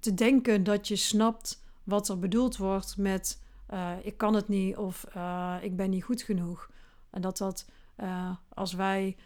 te 0.00 0.14
denken 0.14 0.64
dat 0.64 0.88
je 0.88 0.96
snapt 0.96 1.62
wat 1.84 2.08
er 2.08 2.18
bedoeld 2.18 2.56
wordt 2.56 2.96
met 2.96 3.40
uh, 3.72 3.90
ik 4.02 4.16
kan 4.16 4.34
het 4.34 4.48
niet 4.48 4.76
of 4.76 5.06
uh, 5.16 5.56
ik 5.60 5.76
ben 5.76 5.90
niet 5.90 6.04
goed 6.04 6.22
genoeg. 6.22 6.70
En 7.10 7.20
dat 7.20 7.38
dat 7.38 7.66
uh, 8.00 8.30
als 8.48 8.72
wij 8.72 9.16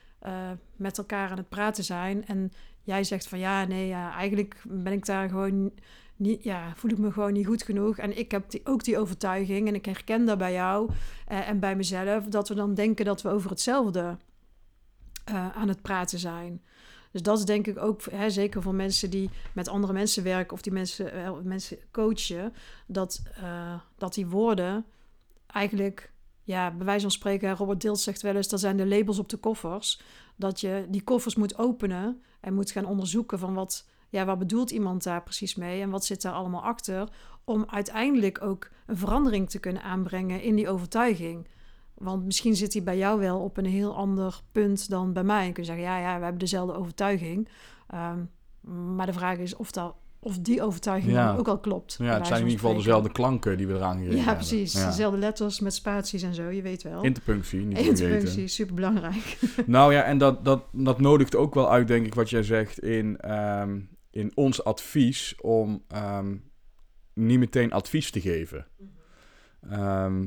met 0.76 0.98
elkaar 0.98 1.30
aan 1.30 1.36
het 1.36 1.48
praten 1.48 1.84
zijn 1.84 2.26
en 2.26 2.52
jij 2.82 3.04
zegt 3.04 3.28
van 3.28 3.38
ja, 3.38 3.64
nee, 3.64 3.92
eigenlijk 3.92 4.62
ben 4.64 4.92
ik 4.92 5.06
daar 5.06 5.28
gewoon 5.28 5.72
niet, 6.16 6.42
ja, 6.42 6.72
voel 6.76 6.90
ik 6.90 6.98
me 6.98 7.12
gewoon 7.12 7.32
niet 7.32 7.46
goed 7.46 7.62
genoeg. 7.62 7.98
En 7.98 8.18
ik 8.18 8.30
heb 8.30 8.50
die, 8.50 8.60
ook 8.64 8.84
die 8.84 8.98
overtuiging 8.98 9.68
en 9.68 9.74
ik 9.74 9.84
herken 9.84 10.24
dat 10.26 10.38
bij 10.38 10.52
jou 10.52 10.90
en 11.26 11.60
bij 11.60 11.76
mezelf, 11.76 12.24
dat 12.24 12.48
we 12.48 12.54
dan 12.54 12.74
denken 12.74 13.04
dat 13.04 13.22
we 13.22 13.28
over 13.28 13.50
hetzelfde 13.50 14.16
aan 15.54 15.68
het 15.68 15.82
praten 15.82 16.18
zijn. 16.18 16.62
Dus 17.12 17.22
dat 17.22 17.38
is 17.38 17.44
denk 17.44 17.66
ik 17.66 17.78
ook, 17.78 18.02
hè, 18.10 18.30
zeker 18.30 18.62
voor 18.62 18.74
mensen 18.74 19.10
die 19.10 19.30
met 19.54 19.68
andere 19.68 19.92
mensen 19.92 20.22
werken 20.22 20.52
of 20.52 20.60
die 20.60 20.72
mensen, 20.72 21.16
uh, 21.16 21.30
mensen 21.42 21.78
coachen, 21.90 22.54
dat, 22.86 23.22
uh, 23.42 23.74
dat 23.98 24.14
die 24.14 24.26
woorden 24.26 24.84
eigenlijk, 25.46 26.12
ja, 26.42 26.70
bij 26.70 26.86
wijze 26.86 27.00
van 27.00 27.10
spreken, 27.10 27.56
Robert 27.56 27.80
Dilt 27.80 28.00
zegt 28.00 28.22
wel 28.22 28.36
eens, 28.36 28.48
dat 28.48 28.60
zijn 28.60 28.76
de 28.76 28.86
labels 28.86 29.18
op 29.18 29.28
de 29.28 29.36
koffers. 29.36 30.00
Dat 30.36 30.60
je 30.60 30.86
die 30.88 31.02
koffers 31.02 31.34
moet 31.34 31.58
openen 31.58 32.22
en 32.40 32.54
moet 32.54 32.70
gaan 32.70 32.86
onderzoeken 32.86 33.38
van 33.38 33.54
wat, 33.54 33.88
ja, 34.08 34.24
wat 34.24 34.38
bedoelt 34.38 34.70
iemand 34.70 35.02
daar 35.02 35.22
precies 35.22 35.54
mee 35.54 35.80
en 35.80 35.90
wat 35.90 36.04
zit 36.04 36.22
daar 36.22 36.32
allemaal 36.32 36.62
achter, 36.62 37.08
om 37.44 37.64
uiteindelijk 37.66 38.42
ook 38.42 38.70
een 38.86 38.96
verandering 38.96 39.50
te 39.50 39.58
kunnen 39.58 39.82
aanbrengen 39.82 40.42
in 40.42 40.54
die 40.54 40.68
overtuiging. 40.68 41.48
Want 41.94 42.24
misschien 42.24 42.56
zit 42.56 42.72
hij 42.72 42.82
bij 42.82 42.96
jou 42.98 43.20
wel 43.20 43.38
op 43.40 43.56
een 43.56 43.66
heel 43.66 43.96
ander 43.96 44.40
punt 44.52 44.88
dan 44.88 45.12
bij 45.12 45.24
mij. 45.24 45.46
En 45.46 45.52
kun 45.52 45.62
je 45.62 45.68
zeggen, 45.68 45.86
ja, 45.86 45.98
ja, 45.98 46.16
we 46.16 46.22
hebben 46.22 46.38
dezelfde 46.40 46.74
overtuiging. 46.74 47.48
Um, 47.94 48.30
maar 48.96 49.06
de 49.06 49.12
vraag 49.12 49.38
is 49.38 49.56
of 49.56 49.70
dat 49.70 49.94
of 50.24 50.38
die 50.38 50.62
overtuiging 50.62 51.12
Ja. 51.12 51.36
ook 51.36 51.48
al 51.48 51.58
klopt. 51.58 51.96
Ja, 51.98 52.14
het 52.14 52.26
zijn 52.26 52.40
in 52.40 52.46
ieder 52.46 52.60
geval 52.60 52.76
dezelfde 52.76 53.12
klanken 53.12 53.56
die 53.56 53.66
we 53.66 53.74
eraan 53.74 53.96
gegeven 53.96 54.16
Ja, 54.16 54.24
hebben. 54.24 54.46
precies. 54.46 54.72
Ja. 54.72 54.86
Dezelfde 54.86 55.18
letters 55.18 55.60
met 55.60 55.74
spaties 55.74 56.22
en 56.22 56.34
zo, 56.34 56.48
je 56.48 56.62
weet 56.62 56.82
wel. 56.82 57.02
Interpunctie, 57.02 57.60
niet. 57.60 57.78
Interpunctie, 57.78 58.48
super 58.48 58.74
belangrijk. 58.74 59.38
Nou 59.66 59.92
ja, 59.92 60.02
en 60.02 60.18
dat, 60.18 60.44
dat, 60.44 60.64
dat 60.72 61.00
nodigt 61.00 61.36
ook 61.36 61.54
wel 61.54 61.70
uit, 61.70 61.88
denk 61.88 62.06
ik, 62.06 62.14
wat 62.14 62.30
jij 62.30 62.42
zegt 62.42 62.78
in, 62.78 63.16
ehm, 63.16 63.80
in 64.10 64.32
ons 64.34 64.64
advies 64.64 65.34
om 65.40 65.82
ehm, 65.88 66.36
niet 67.14 67.38
meteen 67.38 67.72
advies 67.72 68.10
te 68.10 68.20
geven. 68.20 68.66
Ehm, 69.70 70.26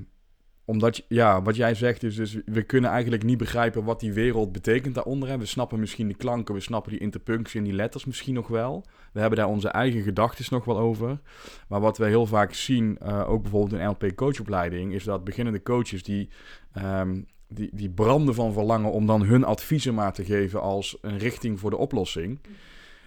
omdat, 0.66 1.06
ja, 1.08 1.42
wat 1.42 1.56
jij 1.56 1.74
zegt 1.74 2.04
is 2.04 2.16
dus, 2.16 2.38
we 2.46 2.64
kunnen 2.64 2.90
eigenlijk 2.90 3.24
niet 3.24 3.38
begrijpen 3.38 3.84
wat 3.84 4.00
die 4.00 4.14
wereld 4.14 4.52
betekent 4.52 4.96
daaronder. 4.96 5.40
We 5.40 5.46
snappen 5.46 5.80
misschien 5.80 6.08
de 6.08 6.14
klanken, 6.14 6.54
we 6.54 6.60
snappen 6.60 6.92
die 6.92 7.00
interpunctie 7.00 7.60
en 7.60 7.66
die 7.66 7.74
letters 7.74 8.06
misschien 8.06 8.34
nog 8.34 8.48
wel. 8.48 8.86
We 9.14 9.20
hebben 9.20 9.40
daar 9.40 9.48
onze 9.48 9.68
eigen 9.68 10.02
gedachten 10.02 10.46
nog 10.50 10.66
wel 10.66 10.78
over. 10.78 11.20
Maar 11.68 11.80
wat 11.80 11.98
we 11.98 12.06
heel 12.06 12.26
vaak 12.26 12.54
zien, 12.54 12.98
eh, 12.98 13.30
ook 13.30 13.42
bijvoorbeeld 13.42 13.82
in 13.82 13.88
NLP 13.88 14.16
coachopleiding, 14.16 14.94
is 14.94 15.04
dat 15.04 15.24
beginnende 15.24 15.64
coaches 15.64 16.04
die, 16.04 16.30
ehm, 16.74 17.22
die, 17.48 17.70
die 17.74 17.90
branden 17.90 18.36
van 18.36 18.54
verlangen 18.54 18.92
om 18.92 19.06
dan 19.06 19.24
hun 19.24 19.44
adviezen 19.44 19.94
maar 19.94 20.14
te 20.14 20.26
geven 20.26 20.62
als 20.62 20.98
een 21.02 21.18
richting 21.18 21.60
voor 21.60 21.70
de 21.70 21.78
oplossing. 21.78 22.40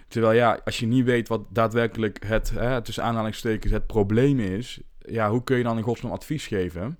Terwijl 0.07 0.33
ja, 0.33 0.59
als 0.65 0.79
je 0.79 0.85
niet 0.85 1.05
weet 1.05 1.27
wat 1.27 1.41
daadwerkelijk 1.49 2.23
het, 2.25 2.49
hè, 2.49 2.81
tussen 2.81 3.03
aanhalingstekens, 3.03 3.73
het 3.73 3.87
probleem 3.87 4.39
is, 4.39 4.81
ja, 4.99 5.29
hoe 5.29 5.43
kun 5.43 5.57
je 5.57 5.63
dan 5.63 5.77
in 5.77 5.83
godsnaam 5.83 6.11
advies 6.11 6.47
geven? 6.47 6.97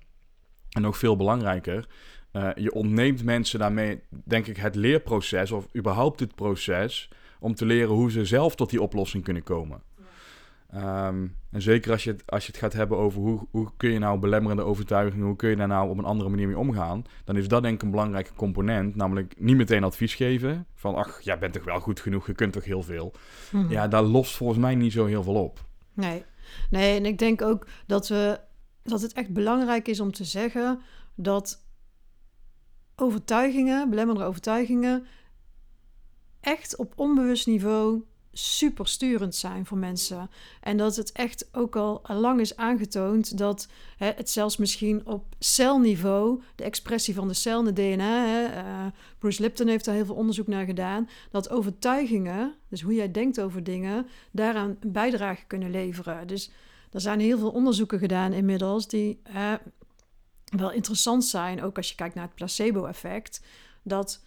En 0.70 0.82
nog 0.82 0.98
veel 0.98 1.16
belangrijker, 1.16 1.86
eh, 2.32 2.48
je 2.54 2.72
ontneemt 2.72 3.24
mensen 3.24 3.58
daarmee, 3.58 4.00
denk 4.24 4.46
ik, 4.46 4.56
het 4.56 4.74
leerproces 4.74 5.50
of 5.50 5.66
überhaupt 5.76 6.20
het 6.20 6.34
proces 6.34 7.10
om 7.40 7.54
te 7.54 7.66
leren 7.66 7.94
hoe 7.94 8.10
ze 8.10 8.24
zelf 8.24 8.54
tot 8.54 8.70
die 8.70 8.82
oplossing 8.82 9.24
kunnen 9.24 9.42
komen. 9.42 9.82
Ehm, 10.72 11.26
en 11.50 11.62
zeker 11.62 11.92
als 11.92 12.04
je, 12.04 12.10
het, 12.10 12.22
als 12.26 12.46
je 12.46 12.52
het 12.52 12.60
gaat 12.60 12.72
hebben 12.72 12.98
over 12.98 13.20
hoe, 13.20 13.46
hoe 13.50 13.70
kun 13.76 13.90
je 13.90 13.98
nou 13.98 14.18
belemmerende 14.18 14.62
overtuigingen, 14.62 15.26
hoe 15.26 15.36
kun 15.36 15.50
je 15.50 15.56
daar 15.56 15.68
nou 15.68 15.90
op 15.90 15.98
een 15.98 16.04
andere 16.04 16.30
manier 16.30 16.46
mee 16.46 16.58
omgaan, 16.58 17.04
dan 17.24 17.36
is 17.36 17.48
dat 17.48 17.62
denk 17.62 17.74
ik 17.74 17.82
een 17.82 17.90
belangrijke 17.90 18.34
component. 18.34 18.96
Namelijk 18.96 19.34
niet 19.38 19.56
meteen 19.56 19.84
advies 19.84 20.14
geven 20.14 20.66
van, 20.74 20.94
ach, 20.94 21.20
jij 21.20 21.38
bent 21.38 21.52
toch 21.52 21.64
wel 21.64 21.80
goed 21.80 22.00
genoeg, 22.00 22.26
je 22.26 22.32
kunt 22.32 22.52
toch 22.52 22.64
heel 22.64 22.82
veel. 22.82 23.12
Mhm. 23.52 23.70
Ja, 23.72 23.88
daar 23.88 24.02
lost 24.02 24.36
volgens 24.36 24.58
mij 24.58 24.74
niet 24.74 24.92
zo 24.92 25.06
heel 25.06 25.22
veel 25.22 25.44
op. 25.44 25.64
Nee. 25.94 26.24
nee, 26.70 26.96
en 26.96 27.06
ik 27.06 27.18
denk 27.18 27.42
ook 27.42 27.66
dat, 27.86 28.08
we, 28.08 28.40
dat 28.82 29.00
het 29.00 29.12
echt 29.12 29.32
belangrijk 29.32 29.88
is 29.88 30.00
om 30.00 30.12
te 30.12 30.24
zeggen 30.24 30.80
dat 31.14 31.64
overtuigingen, 32.96 33.90
belemmerende 33.90 34.28
overtuigingen, 34.28 35.06
echt 36.40 36.76
op 36.76 36.92
onbewust 36.96 37.46
niveau 37.46 38.04
super 38.32 38.88
sturend 38.88 39.34
zijn 39.34 39.66
voor 39.66 39.78
mensen. 39.78 40.30
En 40.60 40.76
dat 40.76 40.96
het 40.96 41.12
echt 41.12 41.48
ook 41.52 41.76
al 41.76 42.02
lang 42.08 42.40
is 42.40 42.56
aangetoond 42.56 43.38
dat 43.38 43.68
hè, 43.96 44.12
het 44.16 44.30
zelfs 44.30 44.56
misschien 44.56 45.06
op 45.06 45.24
celniveau, 45.38 46.42
de 46.54 46.64
expressie 46.64 47.14
van 47.14 47.28
de 47.28 47.34
cel 47.34 47.62
de 47.62 47.72
DNA, 47.72 48.26
hè, 48.26 48.44
eh, 48.44 48.86
Bruce 49.18 49.42
Lipton 49.42 49.66
heeft 49.66 49.84
daar 49.84 49.94
heel 49.94 50.04
veel 50.04 50.14
onderzoek 50.14 50.46
naar 50.46 50.64
gedaan, 50.64 51.08
dat 51.30 51.50
overtuigingen, 51.50 52.54
dus 52.68 52.80
hoe 52.82 52.94
jij 52.94 53.10
denkt 53.10 53.40
over 53.40 53.64
dingen, 53.64 54.06
daaraan 54.30 54.76
bijdrage 54.86 55.46
kunnen 55.46 55.70
leveren. 55.70 56.26
Dus 56.26 56.50
er 56.90 57.00
zijn 57.00 57.20
heel 57.20 57.38
veel 57.38 57.50
onderzoeken 57.50 57.98
gedaan 57.98 58.32
inmiddels 58.32 58.88
die 58.88 59.22
wel 60.56 60.72
interessant 60.72 61.24
zijn, 61.24 61.62
ook 61.62 61.76
als 61.76 61.88
je 61.88 61.94
kijkt 61.94 62.14
naar 62.14 62.24
het 62.24 62.34
placebo-effect, 62.34 63.42
dat 63.82 64.20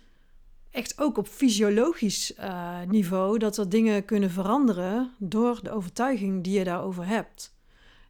echt 0.72 1.02
ook 1.02 1.18
op 1.18 1.28
fysiologisch 1.28 2.34
eh, 2.34 2.82
niveau 2.88 3.38
dat 3.38 3.58
er 3.58 3.70
dingen 3.70 4.06
kunnen 4.06 4.32
veranderen 4.32 5.12
door 5.18 5.60
de 5.64 5.72
overtuiging 5.72 6.44
die 6.44 6.58
je 6.58 6.64
daarover 6.64 7.08
hebt. 7.08 7.56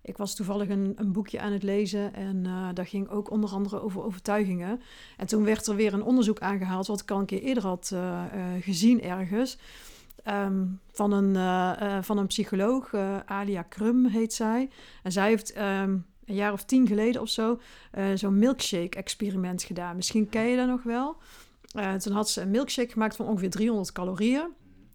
Ik 0.02 0.18
was 0.18 0.36
toevallig 0.36 0.70
een, 0.70 0.94
een 0.96 1.12
boekje 1.12 1.40
aan 1.40 1.52
het 1.52 1.64
lezen 1.64 2.14
en 2.14 2.46
eh 2.46 2.68
daar 2.74 2.88
ging 2.88 3.10
ook 3.10 3.32
onder 3.32 3.50
andere 3.50 3.82
over 3.82 4.04
overtuigingen. 4.04 4.82
En 5.18 5.28
toen 5.28 5.44
werd 5.44 5.68
er 5.68 5.76
weer 5.76 5.94
een 5.94 6.04
onderzoek 6.04 6.40
aangehaald, 6.40 6.88
wat 6.88 7.02
ik 7.02 7.12
al 7.12 7.20
een 7.20 7.26
keer 7.26 7.42
eerder 7.42 7.64
had 7.64 7.90
eh, 7.94 8.24
gezien 8.60 9.02
ergens. 9.02 9.58
Ehm, 10.24 10.66
van, 10.92 11.12
een, 11.12 11.36
eh, 11.36 11.98
eh, 11.98 12.04
van 12.04 12.18
een 12.18 12.28
psycholoog, 12.28 12.94
eh, 12.94 13.18
Alia 13.26 13.62
Krum 13.62 14.06
heet 14.06 14.34
zij. 14.34 14.70
En 15.04 15.12
zij 15.12 15.28
heeft 15.28 15.54
ehm, 15.54 15.98
een 16.26 16.36
jaar 16.36 16.52
of 16.54 16.64
tien 16.64 16.88
geleden 16.88 17.22
of 17.22 17.30
zo 17.30 17.60
zo'n 18.14 18.40
milkshake-experiment 18.40 19.64
gedaan. 19.64 19.96
Misschien 19.96 20.30
ken 20.30 20.44
je 20.44 20.58
dat 20.58 20.68
nog 20.68 20.84
wel. 20.84 21.18
Toen 22.00 22.14
had 22.14 22.30
ze 22.30 22.42
een 22.42 22.52
milkshake 22.52 22.92
gemaakt 22.92 23.16
van 23.16 23.26
ongeveer 23.26 23.50
300 23.50 23.92
calorieën. 23.92 24.48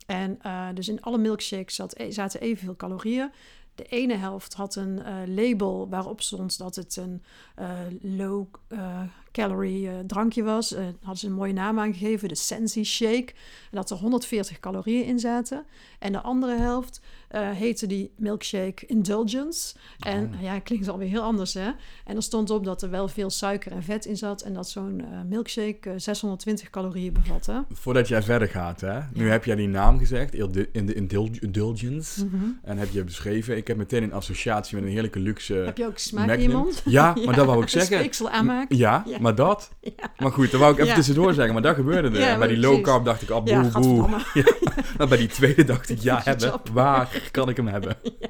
En 0.07 0.39
dus 0.75 0.89
in 0.89 1.03
alle 1.03 1.19
milkshakes 1.19 1.75
zat, 1.75 1.99
e- 1.99 2.11
zaten 2.11 2.41
evenveel 2.41 2.77
calorieën. 2.77 3.31
De 3.79 3.85
ene 3.85 4.15
helft 4.15 4.55
had 4.55 4.75
een 4.75 5.03
eh, 5.03 5.15
label 5.27 5.89
waarop 5.89 6.21
stond 6.21 6.59
dat 6.59 6.77
het 6.77 6.97
een 6.97 7.23
eh, 7.55 7.79
low 8.01 8.47
eh, 8.69 9.01
calorie 9.33 10.07
drankje 10.07 10.43
was. 10.43 10.73
Eh 10.73 10.85
hadden 10.85 11.17
ze 11.17 11.27
een 11.27 11.33
mooie 11.33 11.53
naam 11.53 11.79
aangegeven, 11.79 12.29
de 12.29 12.35
Sensi 12.35 12.85
Shake. 12.85 13.33
En 13.71 13.77
dat 13.77 13.91
er 13.91 13.97
140 13.97 14.61
calorieën 14.61 15.05
in 15.05 15.19
zaten. 15.19 15.67
En 15.99 16.13
de 16.13 16.21
andere 16.21 16.57
helft 16.57 17.01
eh, 17.29 17.51
heette 17.51 17.87
die 17.87 18.13
milkshake 18.17 18.87
Indulgence. 18.87 19.75
En 19.99 20.31
Oh. 20.35 20.43
ja, 20.43 20.59
klinkt 20.59 20.89
alweer 20.89 21.09
heel 21.09 21.23
anders 21.23 21.55
hè. 21.55 21.71
En 22.05 22.17
er 22.17 22.23
stond 22.23 22.51
op 22.51 22.65
dat 22.65 22.83
er 22.83 22.91
wel 22.91 23.09
veel 23.09 23.31
suiker 23.31 23.73
en 23.73 23.83
vet 23.83 24.05
in 24.05 24.17
zat. 24.17 24.43
En 24.43 24.53
dat 24.53 24.69
zo'n 24.69 25.01
eh, 25.01 25.19
milkshake 25.29 25.91
eh, 25.91 25.93
620 25.97 26.71
calorieën 26.71 27.13
bevatte. 27.13 27.65
Voordat 27.73 28.09
jij 28.09 28.23
verder 28.23 28.49
gaat, 28.49 28.81
hè. 28.81 28.99
Nu 29.13 29.31
heb 29.31 29.45
jij 29.45 29.55
die 29.57 29.69
naam 29.69 29.99
gezegd, 29.99 30.35
in 30.35 30.87
de 30.87 30.95
indul- 30.95 31.29
indulgence. 31.41 32.25
Mhm. 32.25 32.37
En 32.63 32.79
heb 32.79 32.91
je 32.91 33.05
beschreven. 33.05 33.57
Ik 33.57 33.67
heb 33.67 33.77
meteen 33.77 34.03
een 34.03 34.13
associatie 34.13 34.75
met 34.77 34.85
een 34.85 34.91
heerlijke 34.91 35.19
luxe... 35.19 35.55
Heb 35.55 35.77
je 35.77 35.87
ook 35.87 35.99
smaak 35.99 36.29
in 36.31 36.43
je 36.43 36.49
mond? 36.49 36.83
Ja, 36.99 37.15
maar 37.25 37.35
dat 37.35 37.47
wou 37.47 37.63
ik 37.63 37.69
zeggen. 37.69 38.31
aanmaken. 38.31 38.77
Ja, 38.77 39.03
Ja. 39.07 39.19
maar 39.21 39.35
dat. 39.35 39.71
Maar 40.19 40.33
goed, 40.33 40.51
dat 40.51 40.61
wou 40.61 40.73
ik 40.73 40.79
even 40.79 40.95
tussendoor 40.95 41.35
zeggen. 41.35 41.53
Maar 41.53 41.63
dat 41.63 41.75
gebeurde 41.75 42.09
er. 42.09 42.13
Bij 42.39 42.49
die 42.49 42.57
precies. 42.59 42.63
low 42.77 42.81
carb 42.83 43.05
dacht 43.05 43.23
ik, 43.23 43.31
ah, 43.31 43.45
boe, 43.45 43.53
Ja, 43.55 43.71
boe. 43.81 45.07
bij 45.09 45.19
die 45.19 45.27
tweede 45.29 45.65
dacht 45.65 45.91
ik, 45.91 45.99
ja, 45.99 46.21
hebben. 46.25 46.53
Waar 46.73 47.18
kan 47.31 47.49
ik 47.49 47.57
hem 47.57 47.67
hebben? 47.67 47.97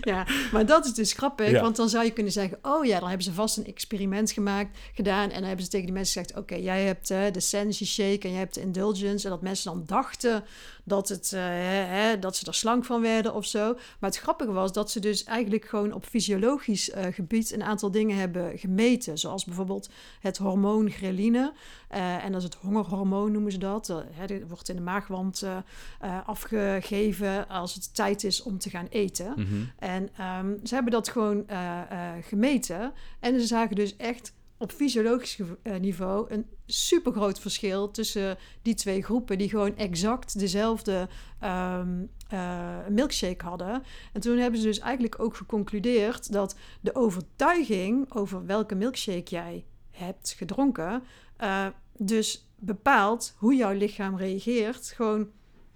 Ja, 0.00 0.26
maar 0.52 0.66
dat 0.66 0.84
is 0.84 0.94
dus 0.94 1.12
grappig, 1.12 1.50
Ja. 1.50 1.60
want 1.60 1.76
dan 1.76 1.88
zou 1.88 2.04
je 2.04 2.10
kunnen 2.10 2.32
zeggen: 2.32 2.58
Oh 2.62 2.84
ja, 2.84 2.98
dan 2.98 3.08
hebben 3.08 3.26
ze 3.26 3.32
vast 3.32 3.56
een 3.56 3.66
experiment 3.66 4.30
gemaakt, 4.30 4.78
gedaan. 4.94 5.28
En 5.28 5.38
dan 5.38 5.44
hebben 5.44 5.64
ze 5.64 5.70
tegen 5.70 5.86
die 5.86 5.94
mensen 5.94 6.22
gezegd: 6.22 6.40
Oké, 6.40 6.54
jij 6.54 6.84
hebt 6.84 7.10
eh, 7.10 7.20
de 7.32 7.40
Sensi 7.40 7.86
Shake 7.86 8.20
en 8.20 8.30
jij 8.30 8.38
hebt 8.38 8.54
de 8.54 8.60
Indulgence. 8.60 9.24
En 9.24 9.30
dat 9.30 9.42
mensen 9.42 9.72
dan 9.72 9.82
dachten 9.86 10.44
dat, 10.84 11.08
het, 11.08 11.32
eh, 11.32 11.40
hè, 11.40 11.84
hè, 11.84 12.18
dat 12.18 12.36
ze 12.36 12.46
er 12.46 12.54
slank 12.54 12.84
van 12.84 13.00
werden 13.00 13.34
of 13.34 13.46
zo. 13.46 13.72
Maar 13.98 14.10
het 14.10 14.18
grappige 14.18 14.52
was 14.52 14.72
dat 14.72 14.90
ze 14.90 15.00
dus 15.00 15.24
eigenlijk 15.24 15.64
gewoon 15.64 15.92
op 15.92 16.04
fysiologisch 16.04 16.90
eh, 16.90 17.06
gebied 17.12 17.52
een 17.52 17.62
aantal 17.62 17.90
dingen 17.90 18.16
hebben 18.16 18.58
gemeten. 18.58 19.18
Zoals 19.18 19.44
bijvoorbeeld 19.44 19.88
het 20.20 20.38
hormoon 20.38 20.90
ghreline. 20.90 21.52
Eh, 21.90 22.24
en 22.24 22.32
dat 22.32 22.40
is 22.40 22.46
het 22.46 22.54
hongerhormoon, 22.54 23.32
noemen 23.32 23.52
ze 23.52 23.58
dat. 23.58 23.94
Dit 24.26 24.48
wordt 24.48 24.68
in 24.68 24.76
de 24.76 24.82
maagwand 24.82 25.42
eh, 25.42 26.18
afgegeven 26.26 27.48
als 27.48 27.74
het 27.74 27.94
tijd 27.94 28.24
is 28.24 28.42
om 28.42 28.58
te 28.58 28.70
gaan 28.70 28.86
eten. 28.90 29.32
Mhm. 29.36 29.46
En 29.78 30.08
ehm, 30.16 30.54
ze 30.64 30.74
hebben 30.74 30.92
dat 30.92 31.08
gewoon 31.08 31.46
gemeten. 32.20 32.92
En 33.20 33.40
ze 33.40 33.46
zagen 33.46 33.76
dus 33.76 33.96
echt 33.96 34.32
op 34.58 34.72
fysiologisch 34.72 35.38
niveau 35.80 36.30
een 36.30 36.46
super 36.66 37.12
groot 37.12 37.40
verschil 37.40 37.90
tussen 37.90 38.38
die 38.62 38.74
twee 38.74 39.02
groepen 39.02 39.38
die 39.38 39.48
gewoon 39.48 39.76
exact 39.76 40.38
dezelfde 40.38 41.08
ehm, 41.38 42.04
eh, 42.28 42.86
milkshake 42.88 43.44
hadden. 43.44 43.82
En 44.12 44.20
toen 44.20 44.38
hebben 44.38 44.60
ze 44.60 44.66
dus 44.66 44.78
eigenlijk 44.78 45.20
ook 45.20 45.36
geconcludeerd 45.36 46.32
dat 46.32 46.56
de 46.80 46.94
overtuiging 46.94 48.12
over 48.14 48.46
welke 48.46 48.74
milkshake 48.74 49.30
jij 49.30 49.64
hebt 49.90 50.34
gedronken, 50.38 51.02
eh, 51.40 51.66
dus 51.96 52.48
bepaalt 52.56 53.34
hoe 53.36 53.54
jouw 53.54 53.72
lichaam 53.72 54.16
reageert, 54.16 54.92
gewoon 54.96 55.28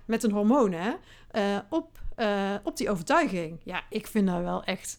met 0.05 0.23
een 0.23 0.31
hormoon, 0.31 0.73
hè, 0.73 0.93
eh, 1.31 1.59
op, 1.71 2.01
eh, 2.15 2.55
op 2.63 2.77
die 2.77 2.91
overtuiging. 2.91 3.61
Ja, 3.63 3.83
ik 3.91 4.07
vind 4.07 4.27
dat 4.27 4.41
wel 4.41 4.65
echt 4.65 4.99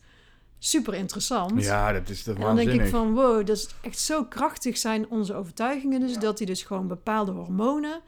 super 0.60 0.93
interessant. 0.93 1.63
Ja, 1.63 1.91
dat 1.91 2.10
is 2.10 2.24
toch 2.24 2.36
En 2.36 2.41
dan 2.41 2.55
denk 2.55 2.69
ik 2.69 2.79
waanzinnig. 2.79 3.00
van, 3.00 3.13
wow, 3.13 3.45
dat 3.45 3.57
is 3.57 3.67
echt 3.81 4.00
zo 4.00 4.24
krachtig 4.25 4.77
zijn 4.77 5.10
onze 5.10 5.34
overtuigingen. 5.34 6.00
Dus 6.00 6.17
dat 6.17 6.38
die 6.38 6.48
dus 6.48 6.63
gewoon 6.63 6.88
bepaalde 6.88 7.31
hormonen 7.31 8.01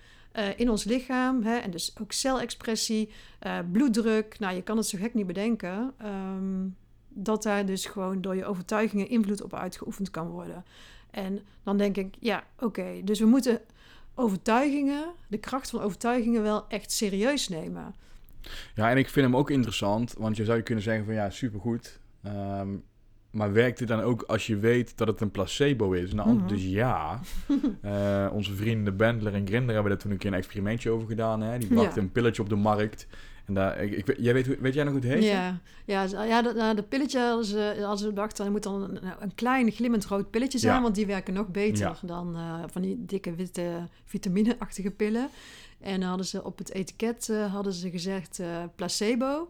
in 0.56 0.70
ons 0.70 0.84
lichaam, 0.84 1.44
hè, 1.44 1.56
en 1.58 1.72
dus 1.72 1.96
ook 2.02 2.12
celexpressie, 2.12 3.12
bloeddruk, 3.72 4.40
nou 4.40 4.56
je 4.56 4.62
kan 4.62 4.78
het 4.78 4.88
zo 4.88 4.98
gek 4.98 5.14
niet 5.14 5.28
bedenken, 5.28 5.94
ehm, 5.98 6.68
dat 7.10 7.44
daar 7.44 7.66
dus 7.66 7.86
gewoon 7.86 8.22
door 8.22 8.36
je 8.36 8.46
overtuigingen 8.46 9.10
invloed 9.10 9.42
op 9.42 9.54
uitgeoefend 9.54 10.12
kan 10.12 10.28
worden. 10.28 10.66
En 11.26 11.40
dan 11.64 11.78
denk 11.78 11.98
ik, 11.98 12.16
ja, 12.20 12.44
oké, 12.60 12.86
dus 13.04 13.20
we 13.20 13.26
moeten 13.26 13.62
overtuigingen, 14.16 15.06
de 15.28 15.38
kracht 15.38 15.70
van 15.70 15.82
overtuigingen 15.82 16.42
wel 16.42 16.66
echt 16.68 16.92
serieus 16.92 17.50
nemen. 17.50 17.96
Ja, 18.76 18.90
en 18.90 18.98
ik 18.98 19.10
vind 19.10 19.26
hem 19.26 19.36
ook 19.36 19.50
interessant, 19.50 20.14
want 20.18 20.38
je 20.38 20.46
zou 20.46 20.58
je 20.58 20.64
kunnen 20.64 20.84
zeggen 20.84 21.06
van 21.06 21.14
ja, 21.14 21.30
supergoed. 21.30 22.00
Ehm, 22.24 22.68
maar 23.32 23.54
werkt 23.54 23.80
het 23.80 23.88
dan 23.88 24.00
ook 24.02 24.22
als 24.22 24.48
je 24.48 24.58
weet 24.58 24.98
dat 24.98 25.08
het 25.08 25.22
een 25.22 25.32
placebo 25.32 25.92
is? 25.92 26.14
Nou, 26.14 26.34
Mhm. 26.34 26.48
dus 26.48 26.64
ja. 26.64 27.20
Eh, 27.82 28.30
onze 28.34 28.54
vrienden 28.56 28.98
Bendler 28.98 29.34
en 29.34 29.48
Grinder 29.48 29.74
hebben 29.74 29.92
daar 29.92 30.02
toen 30.02 30.12
een 30.12 30.18
keer 30.18 30.32
een 30.32 30.38
experimentje 30.38 30.90
over 30.90 31.08
gedaan. 31.08 31.42
Hè? 31.42 31.58
Die 31.58 31.68
brachten 31.68 31.96
Ja. 31.96 32.02
een 32.02 32.12
pilletje 32.12 32.42
op 32.42 32.50
de 32.50 32.56
markt. 32.56 33.08
En 33.48 33.54
daar, 33.54 33.84
ik, 33.84 34.08
ik, 34.08 34.18
jij 34.20 34.34
weet, 34.34 34.60
weet 34.60 34.74
jij 34.74 34.84
nog 34.84 34.94
hoe 34.94 35.02
het 35.02 35.12
heet? 35.12 35.24
Ja, 35.24 35.60
ja, 35.86 36.24
ja 36.24 36.42
de, 36.42 36.54
nou, 36.54 36.76
de 36.76 36.84
pilletje 36.84 37.40
ze, 37.44 37.76
hadden 37.80 37.98
ze 37.98 38.08
bedacht, 38.08 38.38
dan 38.38 38.52
moet 38.52 38.64
dan 38.64 38.84
een, 38.84 39.00
een 39.20 39.36
klein 39.36 39.72
glimmend 39.72 40.06
rood 40.06 40.30
pilletje 40.30 40.58
zijn, 40.58 40.76
Ja. 40.76 40.82
want 40.82 40.96
die 40.96 41.06
werken 41.06 41.34
nog 41.34 41.48
beter 41.48 41.86
Ja. 41.86 41.96
dan 42.02 42.36
eh, 42.36 42.64
van 42.72 42.82
die 42.82 43.06
dikke 43.06 43.36
witte 43.36 43.88
vitamine-achtige 44.06 44.92
pillen. 44.92 45.30
En 45.82 46.00
dan 46.00 46.10
hadden 46.10 46.26
ze 46.26 46.44
op 46.44 46.58
het 46.58 46.72
etiket 46.74 47.30
eh, 47.30 47.54
hadden 47.54 47.74
ze 47.74 47.90
gezegd 47.90 48.40
eh, 48.40 48.64
placebo. 48.76 49.50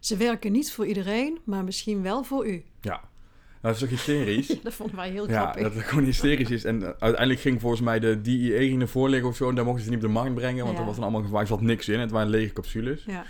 Ze 0.00 0.16
werken 0.16 0.52
niet 0.52 0.72
voor 0.72 0.86
iedereen, 0.86 1.38
maar 1.44 1.64
misschien 1.64 2.02
wel 2.02 2.24
voor 2.24 2.46
u. 2.48 2.64
Ja. 2.80 3.00
Dat 3.60 3.74
is 3.74 3.80
toch 3.80 3.88
hysterisch? 3.88 4.46
Ja, 4.48 4.54
dat 4.62 4.72
vonden 4.74 4.96
wij 4.96 5.10
heel 5.10 5.28
Ja, 5.30 5.40
grappig. 5.40 5.62
dat 5.62 5.74
het 5.74 5.84
gewoon 5.84 6.04
hysterisch 6.04 6.50
is. 6.50 6.64
En 6.64 6.82
eh, 6.82 6.88
uiteindelijk 6.98 7.40
ging 7.40 7.60
volgens 7.60 7.80
mij 7.80 7.98
de 8.00 8.20
DEA 8.20 8.58
ging 8.58 8.80
ervoor 8.80 9.08
liggen 9.08 9.28
of 9.28 9.36
zo. 9.36 9.48
En 9.48 9.54
daar 9.54 9.64
mochten 9.64 9.84
ze 9.84 9.88
niet 9.90 9.98
op 9.98 10.04
de 10.04 10.12
markt 10.12 10.34
brengen, 10.34 10.64
want 10.64 10.74
Ja. 10.74 10.80
er 10.80 10.86
was 10.86 10.94
dan 10.94 11.04
allemaal 11.04 11.22
gevaar. 11.22 11.40
Er 11.40 11.46
zat 11.46 11.60
niks 11.60 11.88
in. 11.88 12.00
Het 12.00 12.10
waren 12.10 12.28
lege 12.30 12.52
capsules. 12.52 13.04
Ja. 13.06 13.24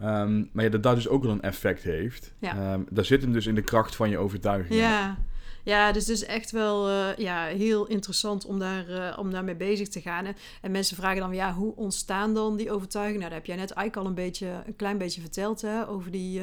Ehm, 0.00 0.44
maar 0.52 0.64
ja, 0.64 0.70
dat 0.70 0.82
dat 0.82 0.94
dus 0.94 1.08
ook 1.08 1.22
wel 1.22 1.32
een 1.32 1.42
effect 1.42 1.82
heeft. 1.82 2.34
Ja. 2.38 2.56
Ehm, 2.72 2.80
daar 2.90 3.04
zit 3.04 3.22
hem 3.22 3.32
dus 3.32 3.46
in 3.46 3.54
de 3.54 3.62
kracht 3.62 3.96
van 3.96 4.10
je 4.10 4.18
overtuiging. 4.18 4.80
Ja. 4.80 5.18
ja, 5.64 5.92
dus 5.92 6.06
het 6.06 6.16
is 6.16 6.24
echt 6.24 6.50
wel 6.50 6.88
eh, 6.88 7.16
ja, 7.16 7.44
heel 7.44 7.86
interessant 7.86 8.44
om, 8.44 8.58
daar, 8.58 8.88
eh, 8.88 9.18
om 9.18 9.30
daarmee 9.30 9.56
bezig 9.56 9.88
te 9.88 10.00
gaan. 10.00 10.24
En, 10.26 10.36
en 10.62 10.70
mensen 10.70 10.96
vragen 10.96 11.20
dan, 11.20 11.34
ja, 11.34 11.52
hoe 11.52 11.76
ontstaan 11.76 12.34
dan 12.34 12.56
die 12.56 12.70
overtuigingen? 12.72 13.20
Nou, 13.20 13.30
dat 13.32 13.38
heb 13.38 13.48
jij 13.48 13.56
net 13.56 13.70
eigenlijk 13.70 13.96
al 14.06 14.06
een, 14.12 14.24
beetje, 14.24 14.46
een 14.66 14.76
klein 14.76 14.98
beetje 14.98 15.20
verteld, 15.20 15.60
hè, 15.62 15.88
over 15.88 16.10
die, 16.10 16.42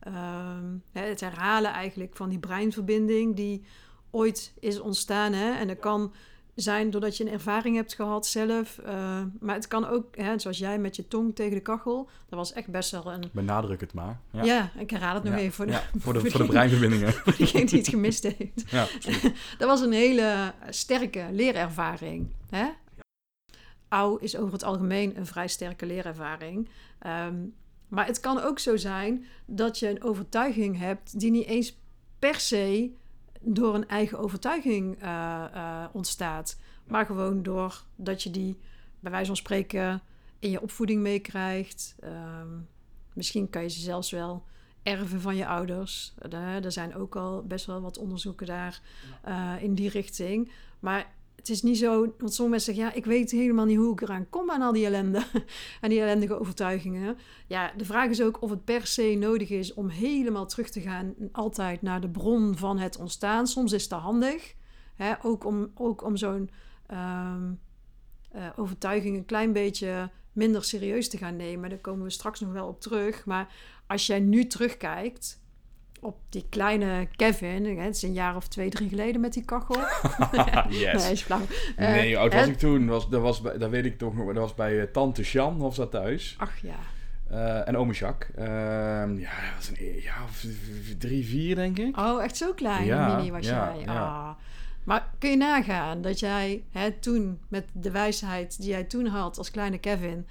ehm, 0.00 0.64
het 0.92 1.20
herhalen 1.20 1.72
eigenlijk 1.72 2.16
van 2.16 2.28
die 2.28 2.38
breinverbinding 2.38 3.36
die 3.36 3.64
ooit 4.10 4.52
is 4.60 4.80
ontstaan. 4.80 5.32
Hè? 5.32 5.52
En 5.52 5.68
dat 5.68 5.78
kan 5.78 6.12
zijn 6.54 6.90
doordat 6.90 7.16
je 7.16 7.24
een 7.24 7.32
ervaring 7.32 7.76
hebt 7.76 7.94
gehad 7.94 8.26
zelf. 8.26 8.78
eh, 8.78 9.22
maar 9.40 9.54
het 9.54 9.68
kan 9.68 9.86
ook, 9.86 10.16
hè, 10.16 10.38
zoals 10.38 10.58
jij 10.58 10.78
met 10.78 10.96
je 10.96 11.08
tong 11.08 11.34
tegen 11.34 11.54
de 11.54 11.60
kachel. 11.60 12.08
Dat 12.28 12.38
was 12.38 12.52
echt 12.52 12.66
best 12.68 12.90
wel 12.90 13.12
een... 13.12 13.24
Benadruk 13.32 13.80
het 13.80 13.92
maar. 13.94 14.20
Ja, 14.30 14.70
ik 14.78 14.90
herhaal 14.90 15.14
het 15.14 15.24
nog 15.24 15.32
Ja. 15.32 15.38
even 15.38 15.52
voor 15.52 15.66
de, 15.66 15.72
Ja, 15.72 15.82
voor 15.98 16.12
de, 16.12 16.20
voor 16.20 16.30
voor 16.30 16.40
de 16.40 16.46
breinverbindingen. 16.46 17.12
voor 17.24 17.36
degene 17.36 17.64
die 17.64 17.78
het 17.78 17.88
gemist 17.88 18.22
heeft. 18.22 18.64
Ja, 18.70 18.86
Dat 19.58 19.68
was 19.68 19.80
een 19.80 19.92
hele 19.92 20.52
sterke 20.70 21.26
leerervaring. 21.32 22.26
Hè? 22.50 22.66
Au 23.88 24.18
is 24.20 24.36
over 24.36 24.52
het 24.52 24.62
algemeen 24.64 25.16
een 25.16 25.26
vrij 25.26 25.48
sterke 25.48 25.86
leerervaring. 25.86 26.68
Ehm, 26.98 27.34
maar 27.90 28.06
het 28.06 28.20
kan 28.20 28.40
ook 28.40 28.58
zo 28.58 28.76
zijn 28.76 29.26
dat 29.44 29.78
je 29.78 29.88
een 29.88 30.02
overtuiging 30.02 30.78
hebt 30.78 31.20
die 31.20 31.30
niet 31.30 31.46
eens 31.46 31.78
per 32.18 32.34
se 32.34 32.90
door 33.40 33.74
een 33.74 33.88
eigen 33.88 34.18
overtuiging 34.18 35.02
eh, 35.02 35.44
eh, 35.52 35.84
ontstaat. 35.92 36.58
Maar 36.84 37.06
gewoon 37.06 37.42
doordat 37.42 38.22
je 38.22 38.30
die, 38.30 38.58
bij 39.00 39.10
wijze 39.10 39.26
van 39.26 39.36
spreken, 39.36 40.02
in 40.38 40.50
je 40.50 40.62
opvoeding 40.62 41.02
meekrijgt. 41.02 41.94
Ehm, 42.00 42.48
misschien 43.12 43.50
kan 43.50 43.62
je 43.62 43.68
ze 43.68 43.80
zelfs 43.80 44.10
wel 44.10 44.44
erven 44.82 45.20
van 45.20 45.36
je 45.36 45.46
ouders. 45.46 46.14
Er, 46.18 46.64
er 46.64 46.72
zijn 46.72 46.94
ook 46.94 47.16
al 47.16 47.42
best 47.42 47.66
wel 47.66 47.80
wat 47.80 47.98
onderzoeken 47.98 48.46
daar 48.46 48.80
eh, 49.22 49.54
in 49.60 49.74
die 49.74 49.90
richting. 49.90 50.50
Maar 50.80 51.12
het 51.40 51.48
is 51.48 51.62
niet 51.62 51.78
zo, 51.78 52.00
want 52.00 52.34
sommige 52.34 52.48
mensen 52.48 52.74
zeggen, 52.74 52.84
ja, 52.84 52.92
ik 52.92 53.04
weet 53.04 53.30
helemaal 53.30 53.64
niet 53.64 53.76
hoe 53.76 53.92
ik 53.92 54.00
eraan 54.00 54.28
kom 54.30 54.50
aan 54.50 54.62
al 54.62 54.72
die 54.72 54.84
ellende. 54.84 55.18
aan 55.80 55.88
die 55.90 56.00
ellendige 56.00 56.40
overtuigingen. 56.40 57.18
Ja, 57.46 57.72
de 57.76 57.84
vraag 57.84 58.10
is 58.10 58.22
ook 58.22 58.42
of 58.42 58.50
het 58.50 58.64
per 58.64 58.86
se 58.86 59.16
nodig 59.18 59.50
is 59.50 59.74
om 59.74 59.88
helemaal 59.88 60.46
terug 60.46 60.70
te 60.70 60.80
gaan, 60.80 61.14
altijd 61.32 61.82
naar 61.82 62.00
de 62.00 62.08
bron 62.08 62.56
van 62.56 62.78
het 62.78 62.98
ontstaan. 62.98 63.46
Soms 63.46 63.72
is 63.72 63.88
dat 63.88 64.00
handig, 64.00 64.54
hè, 64.94 65.12
ook 65.22 65.44
om, 65.44 65.70
ook 65.74 66.04
om 66.04 66.16
zo'n 66.16 66.50
ehm, 66.86 67.52
eh, 68.30 68.46
overtuiging 68.56 69.16
een 69.16 69.24
klein 69.24 69.52
beetje 69.52 70.10
minder 70.32 70.64
serieus 70.64 71.08
te 71.08 71.18
gaan 71.18 71.36
nemen. 71.36 71.70
Daar 71.70 71.78
komen 71.78 72.04
we 72.04 72.10
straks 72.10 72.40
nog 72.40 72.52
wel 72.52 72.68
op 72.68 72.80
terug. 72.80 73.24
Maar 73.26 73.54
als 73.86 74.06
jij 74.06 74.20
nu 74.20 74.46
terugkijkt 74.46 75.40
op 76.00 76.16
die 76.28 76.46
kleine 76.48 77.08
Kevin, 77.16 77.78
het 77.78 77.96
is 77.96 78.02
een 78.02 78.12
jaar 78.12 78.36
of 78.36 78.48
twee, 78.48 78.70
drie 78.70 78.88
geleden 78.88 79.20
met 79.20 79.32
die 79.32 79.44
kachel. 79.44 79.76
yes. 80.68 81.02
Nee, 81.02 81.12
is 81.12 81.22
flauw. 81.22 81.40
Eh, 81.76 81.88
Nee, 81.88 82.18
oud 82.18 82.34
was 82.34 82.46
ik 82.46 82.58
toen? 82.58 82.86
Was, 82.86 83.08
dat, 83.08 83.20
was 83.20 83.40
bij, 83.40 83.58
dat 83.58 83.70
weet 83.70 83.84
ik 83.84 83.98
toch 83.98 84.14
nog. 84.14 84.26
Dat 84.26 84.36
was 84.36 84.54
bij 84.54 84.80
eh, 84.80 84.86
tante 84.92 85.24
Sjan, 85.24 85.58
was 85.58 85.76
dat 85.76 85.90
thuis. 85.90 86.34
Ach 86.38 86.58
ja. 86.58 86.76
Eh, 87.30 87.68
en 87.68 87.76
ome 87.76 87.92
Jacques. 87.92 88.36
Ehm, 88.36 89.18
ja, 89.18 89.30
dat 89.30 89.56
was 89.56 89.70
een 89.78 90.00
jaar 90.00 90.22
of 90.24 90.44
drie, 90.98 91.26
vier, 91.26 91.54
denk 91.54 91.78
ik. 91.78 91.96
Oh, 91.98 92.22
echt 92.22 92.36
zo 92.36 92.52
klein, 92.52 92.84
Ja, 92.84 93.16
mini 93.16 93.30
was 93.30 93.46
ja, 93.46 93.72
jij. 93.74 93.84
ja. 93.84 93.92
Ah. 93.92 94.30
Maar 94.84 95.08
kun 95.18 95.30
je 95.30 95.36
nagaan 95.36 96.02
dat 96.02 96.18
jij 96.18 96.62
hè, 96.72 96.90
toen, 96.92 97.40
met 97.48 97.64
de 97.72 97.90
wijsheid 97.90 98.60
die 98.60 98.70
jij 98.70 98.84
toen 98.84 99.06
had 99.06 99.38
als 99.38 99.50
kleine 99.50 99.78
Kevin, 99.78 100.26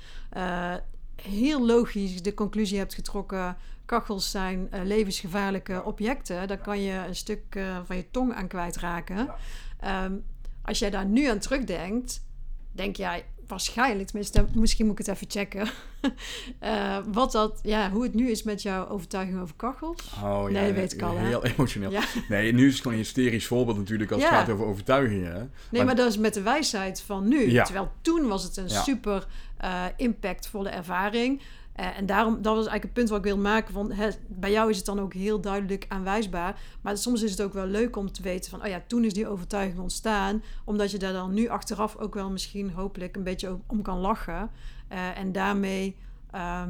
heel 1.22 1.66
logisch 1.66 2.22
de 2.22 2.34
conclusie 2.34 2.78
hebt 2.78 2.94
getrokken: 2.94 3.58
kachels 3.86 4.32
zijn 4.32 4.72
eh, 4.72 4.82
levensgevaarlijke 4.84 5.84
objecten. 5.84 6.48
Daar 6.48 6.62
kan 6.62 6.82
je 6.82 7.04
een 7.08 7.16
stuk 7.16 7.56
eh, 7.56 7.80
van 7.86 7.96
je 7.96 8.12
tong 8.12 8.34
aan 8.34 8.48
kwijtraken. 8.48 9.16
Ja. 9.16 9.38
Ehm, 9.80 10.14
als 10.62 10.80
jij 10.80 10.90
daar 10.90 11.06
nu 11.06 11.26
aan 11.26 11.40
terugdenkt, 11.40 12.26
denk 12.72 12.96
jij 12.96 13.26
waarschijnlijk, 13.50 14.08
tenminste, 14.08 14.46
misschien 14.54 14.86
moet 14.86 15.00
ik 15.00 15.06
het 15.06 15.16
even 15.16 15.30
checken. 15.30 15.68
eh, 16.60 16.98
wat 17.12 17.32
dat, 17.32 17.60
ja, 17.64 17.90
hoe 17.92 18.04
het 18.04 18.14
nu 18.14 18.30
is 18.32 18.44
met 18.44 18.62
jouw 18.62 18.88
overtuiging 18.88 19.40
over 19.42 19.56
kachels. 19.56 19.98
Oh, 20.24 20.44
Nee, 20.44 20.66
dat 20.66 20.76
weet 20.76 20.94
ik 20.94 21.02
al, 21.02 21.18
hè? 21.18 21.26
Heel 21.28 21.46
emotioneel. 21.46 21.92
Ja. 21.92 22.02
Nee, 22.30 22.54
nu 22.54 22.66
is 22.68 22.72
het 22.74 22.82
gewoon 22.82 22.98
een 22.98 23.04
hysterisch 23.04 23.48
voorbeeld 23.48 23.78
natuurlijk 23.78 24.12
als 24.12 24.22
Ja. 24.22 24.28
het 24.30 24.38
gaat 24.38 24.50
over 24.50 24.66
overtuigingen. 24.66 25.32
hè. 25.32 25.38
Nee, 25.40 25.48
Maar- 25.72 25.86
maar, 25.86 25.96
dat 25.96 26.08
is 26.08 26.18
met 26.18 26.34
de 26.34 26.42
wijsheid 26.42 27.02
van 27.02 27.28
nu. 27.28 27.52
Ja. 27.52 27.64
Terwijl 27.64 27.92
toen 28.02 28.28
was 28.28 28.44
het 28.44 28.58
een 28.58 28.68
Ja. 28.68 28.82
super 28.84 29.28
eh, 29.58 29.84
impactvolle 29.98 30.70
ervaring. 30.70 31.42
Eh, 31.80 31.98
en 31.98 32.06
daarom, 32.06 32.34
dat 32.34 32.56
was 32.56 32.68
eigenlijk 32.68 32.84
het 32.84 32.94
punt 32.94 33.10
wat 33.10 33.18
ik 33.18 33.24
wil 33.24 33.38
maken. 33.38 33.74
Van, 33.74 33.94
bij 34.28 34.52
jou 34.52 34.70
is 34.70 34.78
het 34.78 34.86
dan 34.86 35.00
ook 35.00 35.14
heel 35.14 35.42
duidelijk 35.42 35.86
aanwijsbaar. 35.88 36.62
Maar 36.82 36.98
soms 36.98 37.22
is 37.22 37.32
het 37.32 37.42
ook 37.42 37.54
wel 37.54 37.66
leuk 37.66 37.96
om 37.96 38.12
te 38.12 38.22
weten 38.22 38.52
van... 38.52 38.62
oh 38.62 38.68
ja, 38.68 38.82
toen 38.88 39.04
is 39.04 39.14
die 39.14 39.28
overtuiging 39.28 39.80
ontstaan. 39.80 40.44
Omdat 40.66 40.92
je 40.92 40.98
daar 40.98 41.14
dan 41.14 41.34
nu 41.34 41.48
achteraf 41.48 41.96
ook 41.96 42.14
wel 42.14 42.30
misschien 42.32 42.72
hopelijk 42.72 43.16
een 43.16 43.24
beetje 43.24 43.58
om- 43.68 43.82
kan 43.82 43.98
lachen. 43.98 44.50
Eh, 44.88 45.18
en 45.18 45.32
daarmee, 45.32 45.96
ehm, 46.32 46.70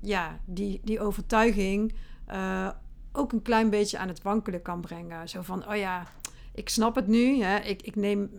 ja, 0.00 0.38
die, 0.44 0.80
die 0.84 1.00
overtuiging... 1.00 1.94
eh, 2.26 2.68
ook 3.12 3.32
een 3.32 3.42
klein 3.42 3.70
beetje 3.70 3.98
aan 3.98 4.08
het 4.08 4.22
wankelen 4.22 4.62
kan 4.62 4.80
brengen. 4.80 5.28
Zo 5.28 5.42
van, 5.42 5.68
oh 5.68 5.76
ja, 5.76 6.06
ik 6.54 6.68
snap 6.68 6.94
het 6.94 7.06
nu. 7.06 7.42
Hè? 7.42 7.58
Ik, 7.58 7.82
ik, 7.82 7.96
neem, 7.96 8.30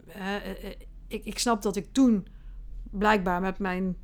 ik, 1.08 1.26
ik 1.26 1.40
snap 1.40 1.62
dat 1.62 1.76
ik 1.76 1.88
toen 1.92 2.28
blijkbaar 2.92 3.42
met 3.42 3.60
mijn 3.60 3.96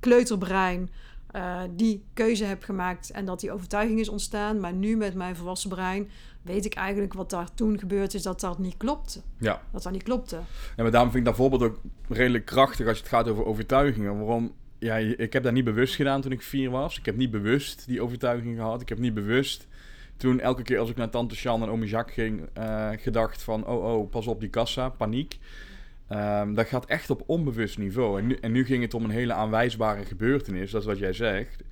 kleuterbrein 0.00 0.90
eh, 1.30 1.60
die 1.70 2.04
keuze 2.14 2.44
heb 2.44 2.62
gemaakt 2.62 3.10
en 3.10 3.24
dat 3.24 3.40
die 3.40 3.52
overtuiging 3.52 4.00
is 4.00 4.08
ontstaan. 4.08 4.60
Maar 4.60 4.72
nu 4.72 4.96
met 4.96 5.14
mijn 5.14 5.36
volwassen 5.36 5.70
brein 5.70 6.10
weet 6.42 6.64
ik 6.64 6.74
eigenlijk 6.74 7.12
wat 7.12 7.30
daar 7.30 7.54
toen 7.54 7.78
gebeurd 7.78 8.14
is, 8.14 8.22
dat 8.22 8.40
dat 8.40 8.58
niet 8.58 8.76
klopte. 8.76 9.20
Ja. 9.38 9.62
Dat 9.72 9.82
dat 9.82 9.92
niet 9.92 10.02
klopte. 10.02 10.36
Ja, 10.76 10.82
maar 10.82 10.90
daarom 10.90 11.10
vind 11.10 11.26
ik 11.26 11.28
dat 11.28 11.38
voorbeeld 11.38 11.62
ook 11.62 11.78
redelijk 12.08 12.44
krachtig 12.44 12.86
als 12.86 12.98
het 12.98 13.08
gaat 13.08 13.28
over 13.28 13.44
overtuigingen. 13.44 14.18
Waarom? 14.18 14.52
Ja, 14.78 14.96
ik 14.96 15.32
heb 15.32 15.42
dat 15.42 15.52
niet 15.52 15.64
bewust 15.64 15.94
gedaan 15.94 16.20
toen 16.20 16.32
ik 16.32 16.42
vier 16.42 16.70
was. 16.70 16.98
Ik 16.98 17.04
heb 17.04 17.16
niet 17.16 17.30
bewust 17.30 17.86
die 17.86 18.02
overtuiging 18.02 18.56
gehad. 18.56 18.80
Ik 18.80 18.88
heb 18.88 18.98
niet 18.98 19.14
bewust 19.14 19.66
toen 20.16 20.40
elke 20.40 20.62
keer 20.62 20.78
als 20.78 20.90
ik 20.90 20.96
naar 20.96 21.10
tante 21.10 21.34
Sjan 21.34 21.62
en 21.62 21.68
ome 21.68 21.86
Jacques 21.86 22.14
ging, 22.14 22.48
eh, 22.52 22.90
gedacht 22.96 23.42
van... 23.42 23.66
Oh, 23.66 23.84
oh, 23.84 24.10
pas 24.10 24.26
op 24.26 24.40
die 24.40 24.48
kassa, 24.48 24.88
paniek. 24.88 25.38
Ehm, 26.08 26.54
dat 26.54 26.66
gaat 26.66 26.86
echt 26.86 27.10
op 27.10 27.22
onbewust 27.26 27.78
niveau. 27.78 28.18
En 28.20 28.26
nu, 28.26 28.34
en 28.34 28.52
nu 28.52 28.64
ging 28.64 28.82
het 28.82 28.94
om 28.94 29.04
een 29.04 29.10
hele 29.10 29.32
aanwijsbare 29.32 30.04
gebeurtenis, 30.04 30.70
dat 30.70 30.80
is 30.80 30.86
wat 30.86 30.98
jij 30.98 31.12
zegt. 31.12 31.62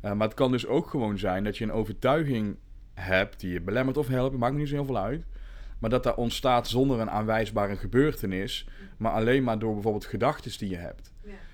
Eh, 0.00 0.12
maar 0.12 0.26
het 0.26 0.36
kan 0.36 0.50
dus 0.50 0.66
ook 0.66 0.90
gewoon 0.90 1.18
zijn 1.18 1.44
dat 1.44 1.58
je 1.58 1.64
een 1.64 1.72
overtuiging 1.72 2.56
hebt 2.94 3.40
die 3.40 3.52
je 3.52 3.60
belemmert 3.60 3.96
of 3.96 4.08
helpt, 4.08 4.36
maakt 4.36 4.52
me 4.52 4.58
niet 4.58 4.68
zo 4.68 4.74
heel 4.74 4.84
veel 4.84 4.98
uit. 4.98 5.24
Maar 5.78 5.90
dat 5.90 6.02
dat 6.02 6.16
ontstaat 6.16 6.68
zonder 6.68 7.00
een 7.00 7.10
aanwijsbare 7.10 7.76
gebeurtenis, 7.76 8.68
maar 8.96 9.12
alleen 9.12 9.42
maar 9.42 9.58
door 9.58 9.72
bijvoorbeeld 9.72 10.04
gedachten 10.04 10.58
die 10.58 10.68
je 10.68 10.76
hebt. 10.76 11.12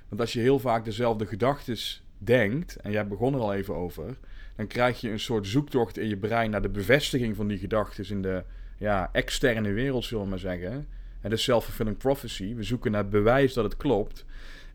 Want 0.08 0.20
als 0.20 0.32
je 0.32 0.40
heel 0.40 0.58
vaak 0.58 0.84
dezelfde 0.84 1.26
gedachten 1.26 1.76
denkt, 2.18 2.76
en 2.76 2.90
jij 2.90 3.06
begon 3.06 3.34
er 3.34 3.40
al 3.40 3.54
even 3.54 3.74
over, 3.74 4.18
dan 4.56 4.66
krijg 4.66 5.00
je 5.00 5.10
een 5.10 5.20
soort 5.20 5.46
zoektocht 5.46 5.98
in 5.98 6.08
je 6.08 6.16
brein 6.16 6.50
naar 6.50 6.62
de 6.62 6.68
bevestiging 6.68 7.36
van 7.36 7.48
die 7.48 7.58
gedachten 7.58 8.08
in 8.08 8.22
de 8.22 8.44
ja, 8.78 9.08
externe 9.12 9.72
wereld, 9.72 10.04
zullen 10.04 10.24
we 10.24 10.30
maar 10.30 10.38
zeggen. 10.38 10.88
En 11.20 11.30
de 11.30 11.36
self-fulfilling 11.36 11.96
prophecy. 11.96 12.54
We 12.54 12.62
zoeken 12.62 12.90
naar 12.90 13.08
bewijs 13.08 13.54
dat 13.54 13.64
het 13.64 13.76
klopt. 13.76 14.24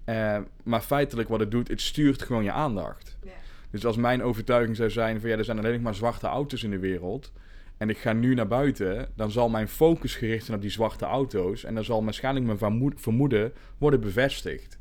Eh, 0.03 0.37
maar 0.63 0.81
feitelijk 0.81 1.29
wat 1.29 1.39
het 1.39 1.51
doet, 1.51 1.67
het 1.67 1.81
stuurt 1.81 2.21
gewoon 2.21 2.43
je 2.43 2.51
aandacht. 2.51 3.17
Dus 3.69 3.85
als 3.85 3.97
mijn 3.97 4.23
overtuiging 4.23 4.75
zou 4.75 4.89
zijn 4.89 5.19
van 5.19 5.29
ja, 5.29 5.37
er 5.37 5.43
zijn 5.43 5.57
alleen 5.57 5.81
maar 5.81 5.95
zwarte 5.95 6.27
auto's 6.27 6.63
in 6.63 6.69
de 6.69 6.79
wereld. 6.79 7.31
En 7.77 7.89
ik 7.89 7.97
ga 7.97 8.13
nu 8.13 8.33
naar 8.33 8.47
buiten, 8.47 9.07
dan 9.15 9.31
zal 9.31 9.49
mijn 9.49 9.67
focus 9.67 10.15
gericht 10.15 10.45
zijn 10.45 10.57
op 10.57 10.63
die 10.63 10.71
zwarte 10.71 11.05
auto's. 11.05 11.63
En 11.63 11.75
dan 11.75 11.83
zal 11.83 12.03
waarschijnlijk 12.03 12.45
mijn 12.45 12.57
vermoed- 12.57 13.01
vermoeden 13.01 13.53
worden 13.77 13.99
bevestigd. 13.99 14.77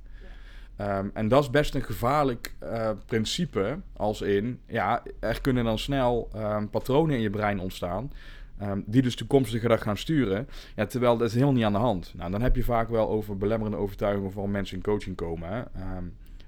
Ehm, 0.77 1.09
en 1.13 1.29
dat 1.29 1.43
is 1.43 1.51
best 1.51 1.75
een 1.75 1.83
gevaarlijk 1.83 2.55
eh, 2.59 2.91
principe. 3.07 3.79
Als 3.97 4.23
in, 4.23 4.61
ja, 4.67 5.03
er 5.21 5.41
kunnen 5.41 5.65
dan 5.65 5.79
snel 5.79 6.29
ehm, 6.35 6.67
patronen 6.67 7.17
in 7.17 7.23
je 7.23 7.31
brein 7.31 7.61
ontstaan. 7.61 8.13
Ehm, 8.59 8.81
die 8.87 9.03
dus 9.03 9.17
toekomstige 9.17 9.61
gedrag 9.61 9.83
gaan 9.83 9.97
sturen. 9.97 10.49
Ja, 10.77 10.87
terwijl 10.87 11.17
dat 11.17 11.29
is 11.29 11.35
helemaal 11.35 11.55
niet 11.55 11.65
aan 11.65 11.73
de 11.73 11.79
hand. 11.79 12.13
Nou, 12.17 12.31
dan 12.31 12.43
heb 12.43 12.57
je 12.57 12.65
vaak 12.65 12.89
wel 12.89 13.09
over 13.09 13.37
belemmerende 13.37 13.79
overtuigingen 13.79 14.33
waarom 14.33 14.51
mensen 14.51 14.77
in 14.77 14.83
coaching 14.83 15.17
komen. 15.17 15.49
Hè? 15.49 15.61
Ehm, 15.61 16.05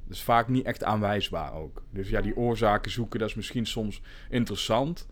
Dat 0.07 0.16
is 0.16 0.23
vaak 0.23 0.49
niet 0.49 0.64
echt 0.64 0.85
aanwijsbaar 0.85 1.55
ook. 1.55 1.83
Dus 1.90 2.09
ja, 2.09 2.21
die 2.21 2.37
oorzaken 2.37 2.90
zoeken, 2.90 3.19
dat 3.19 3.29
is 3.29 3.35
misschien 3.35 3.66
soms 3.66 4.03
interessant. 4.31 5.07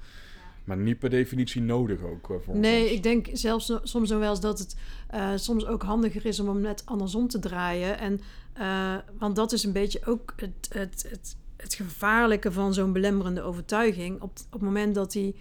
Maar 0.65 0.77
niet 0.77 0.99
per 0.99 1.11
definitie 1.11 1.63
nodig 1.63 2.03
ook. 2.03 2.29
Uh, 2.31 2.37
voor 2.41 2.57
nee, 2.57 2.83
ons. 2.83 2.93
ik 2.93 3.03
denk 3.03 3.29
zelfs 3.33 3.73
soms 3.83 4.11
nog 4.11 4.19
wel 4.19 4.31
eens 4.31 4.41
dat 4.41 4.59
het 4.59 4.77
uh, 5.15 5.31
soms 5.35 5.67
ook 5.67 5.83
handiger 5.83 6.27
is 6.27 6.41
om 6.41 6.49
hem 6.49 6.61
net 6.61 6.83
andersom 6.85 7.29
te 7.29 7.39
draaien. 7.39 7.99
En, 7.99 8.21
uh, 8.59 8.95
want 9.19 9.37
dat 9.37 9.53
is 9.53 9.65
een 9.65 9.73
beetje 9.73 10.07
ook 10.07 10.33
het, 10.37 10.69
het, 10.69 11.07
het, 11.11 11.37
het 11.57 11.75
gevaarlijke 11.75 12.53
van 12.53 12.75
zo'n 12.75 12.93
belemmerende 12.93 13.43
overtuiging. 13.43 14.15
Op, 14.21 14.23
op 14.23 14.53
het 14.53 14.63
moment 14.63 14.95
dat 14.95 15.13
die 15.13 15.37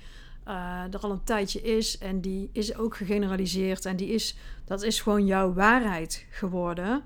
er 0.92 1.00
al 1.00 1.12
een 1.12 1.24
tijdje 1.24 1.62
is 1.62 1.98
en 1.98 2.22
die 2.22 2.50
is 2.52 2.76
ook 2.76 2.98
gegeneraliseerd 2.98 3.86
en 3.86 3.96
die 3.96 4.08
is, 4.08 4.38
dat 4.66 4.84
is 4.84 5.02
gewoon 5.02 5.26
jouw 5.26 5.54
waarheid 5.54 6.26
geworden. 6.30 7.04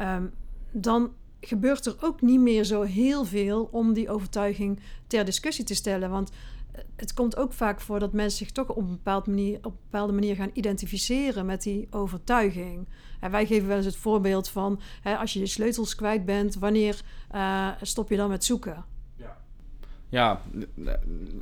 Um, 0.00 0.32
dan 0.70 1.12
gebeurt 1.40 1.86
er 1.86 1.96
ook 2.00 2.20
niet 2.20 2.40
meer 2.40 2.64
zo 2.64 2.82
heel 2.82 3.24
veel 3.24 3.68
om 3.70 3.92
die 3.92 4.10
overtuiging 4.10 4.80
ter 5.06 5.24
discussie 5.24 5.64
te 5.64 5.74
stellen. 5.74 6.10
Want 6.10 6.30
het 6.96 7.14
komt 7.14 7.36
ook 7.36 7.52
vaak 7.52 7.80
voor 7.80 7.98
dat 7.98 8.12
mensen 8.12 8.38
zich 8.38 8.50
toch 8.50 8.68
op 8.68 8.76
een, 8.76 8.88
bepaald 8.88 9.26
manier, 9.26 9.58
op 9.62 9.74
bepaalde 9.90 10.12
manier 10.12 10.34
gaan 10.34 10.50
identificeren 10.52 11.46
met 11.46 11.62
die 11.62 11.86
overtuiging. 11.90 12.88
En 13.20 13.30
wij 13.30 13.46
geven 13.46 13.68
wel 13.68 13.76
eens 13.76 13.86
het 13.86 13.96
voorbeeld 13.96 14.48
van 14.48 14.80
hè, 15.02 15.16
als 15.16 15.32
je 15.32 15.38
je 15.38 15.46
sleutels 15.46 15.94
kwijt 15.94 16.24
bent, 16.24 16.54
wanneer 16.54 17.00
uh, 17.34 17.68
stop 17.82 18.10
je 18.10 18.16
dan 18.16 18.28
met 18.28 18.44
zoeken? 18.44 18.84
Ja. 20.10 20.42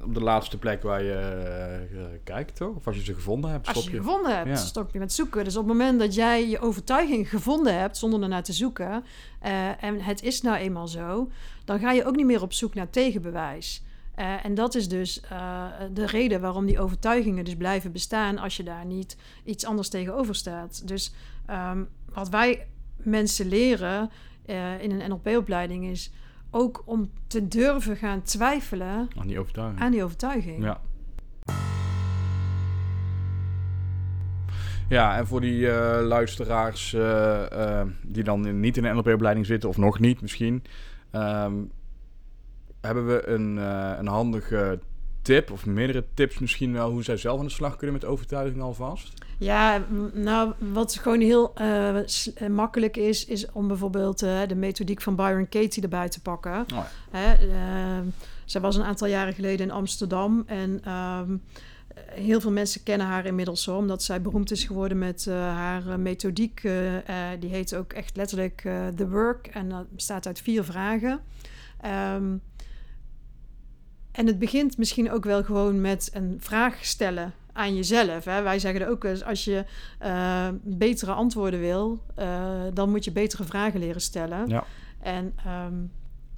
op 0.03 0.15
de 0.15 0.21
laatste 0.21 0.59
plek 0.59 0.83
waar 0.83 1.03
je 1.03 1.89
uh, 1.93 2.01
kijkt, 2.25 2.57
toch? 2.57 2.77
Of 2.77 2.87
als 2.87 2.97
je 2.97 3.05
ze 3.05 3.15
gevonden 3.15 3.51
hebt, 3.51 3.65
stop 3.65 3.77
als 3.77 3.85
je. 3.85 3.91
Als 3.91 4.01
je 4.01 4.05
gevonden 4.05 4.37
hebt, 4.37 4.49
ja. 4.49 4.57
stop 4.57 4.93
je 4.93 4.99
met 4.99 5.13
zoeken. 5.13 5.45
Dus 5.45 5.57
op 5.57 5.69
het 5.69 5.73
moment 5.73 5.99
dat 5.99 6.15
jij 6.15 6.49
je 6.49 6.61
overtuiging 6.61 7.29
gevonden 7.29 7.79
hebt, 7.79 7.97
zonder 7.97 8.23
ernaar 8.23 8.43
te 8.43 8.53
zoeken, 8.53 9.05
uh, 9.45 9.83
en 9.85 10.01
het 10.01 10.23
is 10.23 10.43
nou 10.43 10.57
eenmaal 10.57 10.89
zo, 10.89 11.31
dan 11.65 11.79
ga 11.79 11.93
je 11.93 12.05
ook 12.05 12.17
niet 12.17 12.27
meer 12.27 12.43
op 12.43 12.53
zoek 12.53 12.75
naar 12.75 12.91
tegenbewijs. 12.91 13.83
Uh, 14.19 14.45
en 14.45 14.55
dat 14.55 14.75
is 14.75 14.89
dus 14.89 15.21
de 15.93 16.07
reden 16.07 16.41
waarom 16.41 16.67
die 16.67 16.81
overtuigingen 16.81 17.45
dus 17.45 17.57
blijven 17.57 17.93
bestaan 17.93 18.39
als 18.39 18.57
je 18.57 18.63
daar 18.63 18.85
niet 18.85 19.17
iets 19.45 19.65
anders 19.65 19.89
tegenover 19.89 20.35
staat. 20.35 20.89
Dus 20.89 21.13
um, 21.51 21.89
wat 22.13 22.29
wij 22.29 22.67
mensen 22.97 23.49
leren 23.49 24.11
in 24.81 24.91
een 24.91 25.11
NLP-opleiding 25.11 25.85
is 25.85 26.11
ook 26.57 26.83
om 26.85 27.11
te 27.27 27.49
durven 27.49 27.97
gaan 27.97 28.23
twijfelen 28.23 29.09
aan 29.19 29.27
die 29.27 29.39
overtuiging. 29.39 29.81
Aan 29.81 29.91
die 29.91 30.05
overtuiging. 30.05 30.65
Ja. 30.65 30.81
Ja, 34.89 35.17
en 35.17 35.27
voor 35.27 35.41
die 35.41 35.61
uh, 35.61 35.99
luisteraars 36.03 36.93
uh, 36.93 37.43
uh, 37.53 37.83
die 38.03 38.25
dan 38.25 38.61
niet 38.61 38.77
in 38.77 38.83
de 38.83 38.89
NLP-opleiding 38.89 39.47
zitten, 39.47 39.69
of 39.69 39.77
nog 39.77 39.99
niet 39.99 40.21
misschien, 40.21 40.63
um, 41.13 41.71
hebben 42.81 43.07
we 43.07 43.29
een, 43.29 43.57
een 43.99 44.07
handige 44.07 44.79
tip, 45.27 45.51
of 45.51 45.67
meerdere 45.67 46.05
tips 46.15 46.39
misschien 46.39 46.73
wel, 46.73 46.91
hoe 46.91 47.03
zij 47.03 47.17
zelf 47.17 47.39
aan 47.39 47.45
de 47.45 47.51
slag 47.51 47.77
kunnen 47.77 47.97
met 47.97 48.05
overtuiging 48.05 48.63
alvast? 48.63 49.13
Ja, 49.39 49.85
nou, 50.13 50.53
wat 50.59 50.97
gewoon 50.97 51.21
heel 51.21 51.53
makkelijk 52.51 52.97
is, 52.97 53.25
is 53.27 53.53
om 53.53 53.69
bijvoorbeeld 53.69 54.19
de 54.19 54.55
methodiek 54.55 55.03
van 55.03 55.17
Byron 55.17 55.49
Katie 55.49 55.83
erbij 55.83 56.09
te 56.09 56.23
pakken. 56.23 56.61
Oh 56.61 56.67
ja. 56.67 56.87
Hè, 57.11 57.35
zij 58.45 58.61
was 58.61 58.77
een 58.77 58.85
aantal 58.85 59.09
jaren 59.09 59.35
geleden 59.35 59.67
in 59.67 59.73
Amsterdam 59.73 60.45
en 60.47 60.93
um, 60.93 61.43
heel 62.11 62.41
veel 62.41 62.53
mensen 62.53 62.83
kennen 62.83 63.07
haar 63.07 63.27
inmiddels 63.27 63.63
zo, 63.63 63.77
omdat 63.77 64.03
zij 64.03 64.21
beroemd 64.23 64.51
is 64.51 64.65
geworden 64.65 64.99
met 64.99 65.27
haar 65.31 66.01
methodiek. 66.01 66.61
Die 67.39 67.51
heet 67.51 67.75
ook 67.75 67.93
echt 67.93 68.17
letterlijk 68.17 68.61
The 68.97 69.09
Work 69.09 69.47
en 69.47 69.69
dat 69.69 69.91
bestaat 69.91 70.27
uit 70.27 70.41
vier 70.41 70.65
vragen. 70.65 71.21
Um, 72.15 72.41
en 74.17 74.27
het 74.27 74.39
begint 74.39 74.79
misschien 74.79 75.11
ook 75.11 75.25
wel 75.25 75.45
gewoon 75.45 75.81
met 75.81 76.11
een 76.13 76.37
vraag 76.39 76.85
stellen 76.85 77.35
aan 77.53 77.75
jezelf. 77.75 78.25
Hè? 78.25 78.43
Wij 78.43 78.59
zeggen 78.59 78.81
er 78.81 78.89
ook 78.89 79.05
eens, 79.05 79.25
als 79.25 79.45
je 79.45 79.65
betere 80.63 81.13
antwoorden 81.13 81.61
wil, 81.61 82.03
dan 82.73 82.91
moet 82.91 83.05
je 83.05 83.13
betere 83.13 83.45
vragen 83.45 83.81
leren 83.81 84.01
stellen. 84.01 84.49
Ja. 84.49 84.65
En 85.01 85.35
um, 85.47 85.91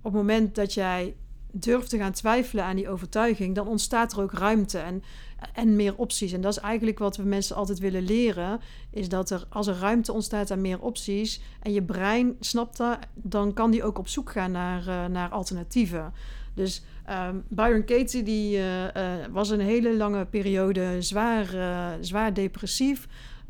op 0.03 0.13
het 0.13 0.13
moment 0.13 0.55
dat 0.55 0.75
jij 0.75 1.15
durft 1.51 1.89
te 1.89 1.99
gaan 1.99 2.13
twijfelen 2.13 2.65
aan 2.65 2.77
die 2.77 2.89
overtuiging, 2.89 3.55
dan 3.55 3.69
ontstaat 3.69 4.13
er 4.13 4.21
ook 4.21 4.33
ruimte 4.33 4.79
en, 4.79 5.03
en 5.53 5.77
meer 5.77 5.97
opties. 5.97 6.33
En 6.33 6.41
dat 6.41 6.57
is 6.57 6.63
eigenlijk 6.63 6.99
wat 6.99 7.17
we 7.17 7.23
mensen 7.23 7.57
altijd 7.57 7.79
willen 7.79 8.05
leren, 8.05 8.61
is 8.91 9.09
dat 9.09 9.31
er 9.31 9.47
als 9.49 9.67
er 9.67 9.79
ruimte 9.79 10.13
ontstaat 10.13 10.51
aan 10.51 10.61
meer 10.61 10.81
opties 10.81 11.41
en 11.63 11.73
je 11.73 11.83
brein 11.83 12.37
snapt 12.41 12.77
dat, 12.77 12.99
dan 13.15 13.53
kan 13.53 13.71
die 13.71 13.85
ook 13.85 13.99
op 13.99 14.09
zoek 14.09 14.31
gaan 14.31 14.51
naar, 14.51 14.89
uh, 14.89 15.07
naar 15.07 15.29
alternatieven. 15.29 16.13
Dus 16.59 16.83
um, 17.11 17.45
Byron 17.49 17.85
Katie 17.85 18.23
die, 18.23 18.57
uh, 18.57 18.85
uh, 18.85 18.91
was 19.31 19.51
een 19.51 19.61
hele 19.61 19.97
lange 19.97 20.25
periode 20.25 21.03
zwaar, 21.03 21.47
zwaar 22.01 22.35
depressief. 22.35 23.09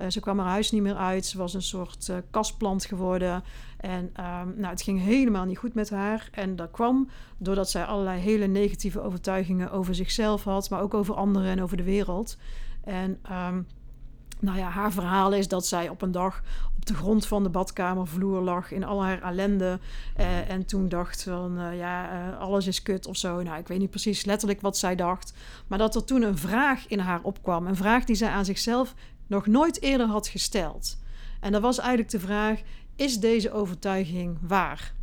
ze 0.09 0.21
kwam 0.21 0.39
haar 0.39 0.49
huis 0.49 0.71
niet 0.71 0.83
meer 0.83 0.97
uit. 0.97 1.27
Ze 1.27 1.39
was 1.39 1.55
een 1.55 1.63
soort 1.63 2.13
kastplant 2.31 2.85
geworden. 2.85 3.43
En 3.77 4.05
um, 4.05 4.55
nou, 4.57 4.67
het 4.67 4.83
ging 4.83 5.03
helemaal 5.03 5.45
niet 5.45 5.59
goed 5.59 5.75
met 5.75 5.91
haar. 5.91 6.29
En 6.33 6.57
dat 6.57 6.71
kwam 6.71 7.09
doordat 7.39 7.71
zij 7.71 7.85
allerlei 7.85 8.21
hele 8.21 8.47
negatieve 8.47 9.01
overtuigingen 9.01 9.71
over 9.71 9.95
zichzelf 9.95 10.45
had, 10.45 10.71
maar 10.71 10.81
ook 10.81 10.95
over 10.95 11.15
anderen 11.15 11.51
en 11.51 11.63
over 11.63 11.77
de 11.77 11.83
wereld. 11.83 12.37
En 12.85 13.19
um, 13.33 13.67
nou 14.41 14.59
ja, 14.59 14.69
haar 14.69 14.93
verhaal 14.93 15.33
is 15.33 15.49
dat 15.49 15.67
zij 15.67 15.89
op 15.89 16.03
een 16.03 16.13
dag 16.13 16.43
de 16.89 16.95
grond 16.95 17.27
van 17.27 17.43
de 17.43 17.49
badkamervloer 17.49 18.41
lag 18.41 18.71
in 18.71 18.85
al 18.85 19.03
haar 19.03 19.23
ellende. 19.23 19.79
Uh, 20.19 20.51
en 20.51 20.67
toen 20.67 20.89
dacht 20.89 21.23
van, 21.23 21.61
uh, 21.61 21.79
ja, 21.79 22.29
uh, 22.29 22.39
alles 22.39 22.67
is 22.67 22.83
kut 22.83 23.07
of 23.07 23.17
zo. 23.17 23.43
Nou, 23.43 23.59
ik 23.59 23.69
weet 23.69 23.79
niet 23.79 23.91
precies 23.91 24.25
letterlijk 24.25 24.61
wat 24.61 24.79
zij 24.79 24.97
dacht. 24.97 25.33
Maar 25.67 25.79
dat 25.79 25.95
er 25.95 26.05
toen 26.05 26.23
een 26.23 26.39
vraag 26.39 26.87
in 26.89 26.99
haar 26.99 27.21
opkwam. 27.23 27.67
Een 27.67 27.77
vraag 27.77 28.05
die 28.05 28.17
zij 28.17 28.29
aan 28.29 28.45
zichzelf 28.45 28.95
nog 29.27 29.47
nooit 29.47 29.83
eerder 29.83 30.07
had 30.07 30.29
gesteld. 30.29 30.99
En 31.41 31.53
dat 31.53 31.63
was 31.63 31.79
eigenlijk 31.79 32.11
de 32.11 32.21
vraag: 32.21 32.61
is 32.97 33.21
deze 33.21 33.53
overtuiging 33.53 34.39
waar? 34.43 34.95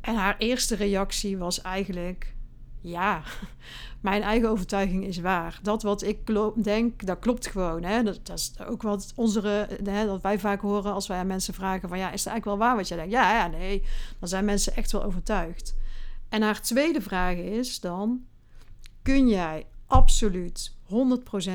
En 0.00 0.14
haar 0.14 0.36
eerste 0.38 0.74
reactie 0.74 1.38
was 1.38 1.62
eigenlijk: 1.62 2.34
ja, 2.80 3.22
mijn 4.00 4.22
eigen 4.22 4.48
overtuiging 4.48 5.04
is 5.04 5.18
waar. 5.18 5.58
Dat 5.62 5.82
wat 5.82 6.02
ik 6.02 6.30
denk, 6.56 7.06
dat 7.06 7.18
klopt 7.18 7.46
gewoon. 7.46 7.82
Hè? 7.82 8.02
Dat, 8.02 8.26
dat, 8.26 8.38
is 8.38 8.54
ook 8.66 8.82
wat 8.82 9.12
onze, 9.16 9.40
hè, 9.84 10.06
dat 10.06 10.22
wij 10.22 10.38
vaak 10.38 10.60
horen 10.60 10.92
als 10.92 11.06
wij 11.06 11.18
aan 11.18 11.26
mensen 11.26 11.54
vragen: 11.54 11.88
van 11.88 11.98
ja, 11.98 12.10
is 12.10 12.24
het 12.24 12.32
eigenlijk 12.32 12.58
wel 12.58 12.68
waar 12.68 12.76
wat 12.76 12.88
jij 12.88 12.96
denkt? 12.96 13.12
Ja, 13.12 13.32
ja, 13.32 13.46
nee. 13.46 13.82
Dan 14.18 14.28
zijn 14.28 14.44
mensen 14.44 14.76
echt 14.76 14.92
wel 14.92 15.02
overtuigd. 15.02 15.76
En 16.28 16.42
haar 16.42 16.62
tweede 16.62 17.00
vraag 17.00 17.36
is 17.36 17.80
dan: 17.80 18.24
kun 19.02 19.28
jij 19.28 19.66
absoluut 19.86 20.74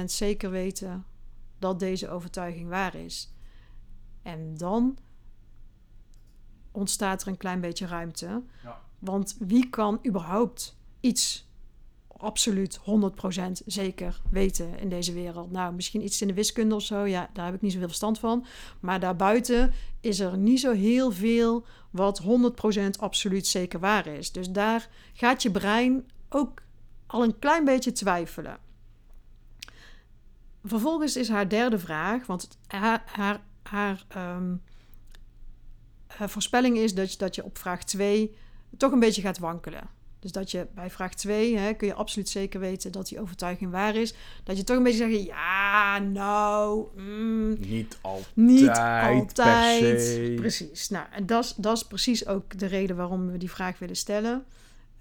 100% 0.02 0.04
zeker 0.06 0.50
weten 0.50 1.06
dat 1.60 1.80
deze 1.80 2.10
overtuiging 2.10 2.70
waar 2.70 2.96
is? 2.96 3.34
En 4.22 4.58
dan 4.58 4.98
ontstaat 6.72 7.22
er 7.22 7.28
een 7.28 7.38
klein 7.38 7.62
beetje 7.62 7.88
ruimte. 7.88 8.44
Ja. 8.64 8.82
Want 9.00 9.36
wie 9.40 9.70
kan 9.70 10.00
überhaupt 10.08 10.75
iets 11.06 11.48
absoluut 12.08 12.80
100% 12.80 12.82
zeker 13.66 14.22
weten 14.30 14.80
in 14.80 14.90
deze 14.90 15.14
wereld? 15.14 15.52
Nou, 15.52 15.74
misschien 15.74 16.04
iets 16.04 16.22
in 16.22 16.28
de 16.28 16.34
wiskunde 16.34 16.76
of 16.76 16.82
zo. 16.82 17.04
Ja, 17.04 17.30
daar 17.34 17.46
heb 17.46 17.56
ik 17.56 17.62
niet 17.62 17.72
zoveel 17.72 17.88
verstand 17.88 18.20
van. 18.20 18.46
Maar 18.80 19.00
daarbuiten 19.00 19.74
is 20.02 20.20
er 20.20 20.38
niet 20.38 20.60
zo 20.60 20.72
heel 20.72 21.12
veel 21.12 21.66
wat 21.90 22.22
100% 22.22 22.26
absoluut 23.00 23.48
zeker 23.48 23.80
waar 23.80 24.08
is. 24.08 24.32
Dus 24.32 24.50
daar 24.50 24.90
gaat 25.14 25.42
je 25.42 25.52
brein 25.52 26.10
ook 26.30 26.62
al 27.08 27.24
een 27.24 27.40
klein 27.40 27.66
beetje 27.66 27.92
twijfelen. 27.92 28.58
Vervolgens 30.64 31.16
is 31.16 31.30
haar 31.30 31.50
derde 31.50 31.80
vraag, 31.80 32.26
want 32.26 32.58
haar, 32.68 33.04
haar 33.64 34.06
haar 36.08 36.30
voorspelling 36.30 36.78
is 36.78 36.94
dat 36.94 37.16
dat 37.18 37.36
je 37.36 37.44
op 37.44 37.58
vraag 37.58 37.84
2 37.84 38.36
toch 38.78 38.92
een 38.92 39.00
beetje 39.00 39.22
gaat 39.22 39.40
wankelen. 39.40 39.90
Dus 40.26 40.34
dat 40.34 40.52
je 40.52 40.68
bij 40.74 40.90
vraag 40.90 41.14
2 41.14 41.58
hè, 41.58 41.74
kun 41.74 41.88
je 41.88 41.94
absoluut 41.94 42.30
zeker 42.30 42.60
weten 42.60 42.92
dat 42.92 43.08
die 43.08 43.22
overtuiging 43.22 43.72
waar 43.72 43.96
is. 43.96 44.14
Dat 44.44 44.58
je 44.58 44.64
toch 44.64 44.78
een 44.78 44.84
beetje 44.84 45.10
zegt, 45.10 45.26
ja, 45.26 46.00
nou... 46.00 46.88
Mm, 46.96 47.56
niet 47.60 47.98
altijd. 48.02 48.36
Niet 48.36 48.70
altijd. 48.70 50.36
Precies. 50.36 50.90
Nou, 50.90 51.06
en 51.12 51.26
dat 51.26 51.44
is, 51.44 51.54
dat 51.58 51.76
is 51.76 51.84
precies 51.84 52.28
ook 52.28 52.60
de 52.60 52.66
reden 52.66 52.96
waarom 52.96 53.32
we 53.32 53.38
die 53.38 53.52
vraag 53.52 53.80
willen 53.80 53.96
stellen. 53.96 54.46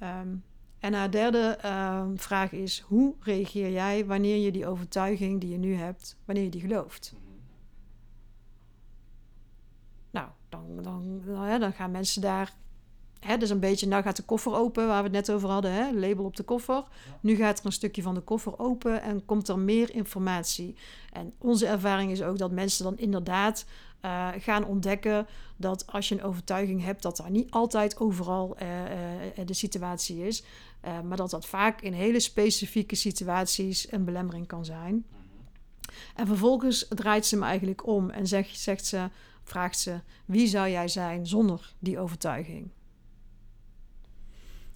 Um, 0.02 0.42
en 0.78 0.94
haar 0.94 1.10
derde 1.10 1.58
uh, 1.64 2.04
vraag 2.14 2.52
is, 2.52 2.80
hoe 2.80 3.14
reageer 3.20 3.70
jij 3.70 4.06
wanneer 4.06 4.36
je 4.36 4.52
die 4.52 4.66
overtuiging 4.66 5.40
die 5.40 5.50
je 5.50 5.58
nu 5.58 5.74
hebt, 5.74 6.16
wanneer 6.24 6.44
je 6.44 6.50
die 6.50 6.60
gelooft? 6.60 7.14
Nou, 10.10 10.28
dan, 10.48 10.82
dan, 10.82 11.22
dan, 11.24 11.46
ja, 11.48 11.58
dan 11.58 11.72
gaan 11.72 11.90
mensen 11.90 12.22
daar 12.22 12.52
hè, 13.24 13.36
dus 13.36 13.50
een 13.50 13.60
beetje, 13.60 13.86
nou 13.86 14.02
gaat 14.02 14.16
de 14.16 14.22
koffer 14.22 14.54
open, 14.54 14.86
waar 14.86 15.02
we 15.02 15.16
het 15.16 15.26
net 15.26 15.30
over 15.30 15.48
hadden, 15.48 15.72
hè, 15.72 15.92
label 15.92 16.24
op 16.24 16.36
de 16.36 16.42
koffer. 16.42 16.84
Nu 17.20 17.36
gaat 17.36 17.58
er 17.58 17.66
een 17.66 17.72
stukje 17.72 18.02
van 18.02 18.14
de 18.14 18.20
koffer 18.20 18.58
open 18.58 19.02
en 19.02 19.24
komt 19.24 19.48
er 19.48 19.58
meer 19.58 19.94
informatie. 19.94 20.76
En 21.12 21.32
onze 21.38 21.66
ervaring 21.66 22.10
is 22.10 22.22
ook 22.22 22.38
dat 22.38 22.50
mensen 22.50 22.84
dan 22.84 22.98
inderdaad 22.98 23.64
uh, 24.04 24.28
gaan 24.38 24.64
ontdekken 24.64 25.26
dat 25.56 25.86
als 25.86 26.08
je 26.08 26.14
een 26.14 26.22
overtuiging 26.22 26.84
hebt, 26.84 27.02
dat 27.02 27.16
daar 27.16 27.30
niet 27.30 27.50
altijd 27.50 27.98
overal 27.98 28.56
uh, 28.62 28.68
uh, 29.38 29.46
de 29.46 29.54
situatie 29.54 30.26
is. 30.26 30.44
maar 31.04 31.16
dat 31.16 31.30
dat 31.30 31.46
vaak 31.46 31.80
in 31.80 31.92
hele 31.92 32.20
specifieke 32.20 32.94
situaties 32.94 33.92
een 33.92 34.04
belemmering 34.04 34.46
kan 34.46 34.64
zijn. 34.64 35.04
En 36.14 36.26
vervolgens 36.26 36.86
draait 36.88 37.26
ze 37.26 37.36
me 37.36 37.44
eigenlijk 37.44 37.86
om 37.86 38.10
en 38.10 38.26
zegt, 38.26 38.60
zegt 38.60 38.86
ze, 38.86 39.08
vraagt 39.42 39.78
ze: 39.78 40.00
wie 40.24 40.46
zou 40.46 40.68
jij 40.68 40.88
zijn 40.88 41.26
zonder 41.26 41.74
die 41.78 41.98
overtuiging? 41.98 42.70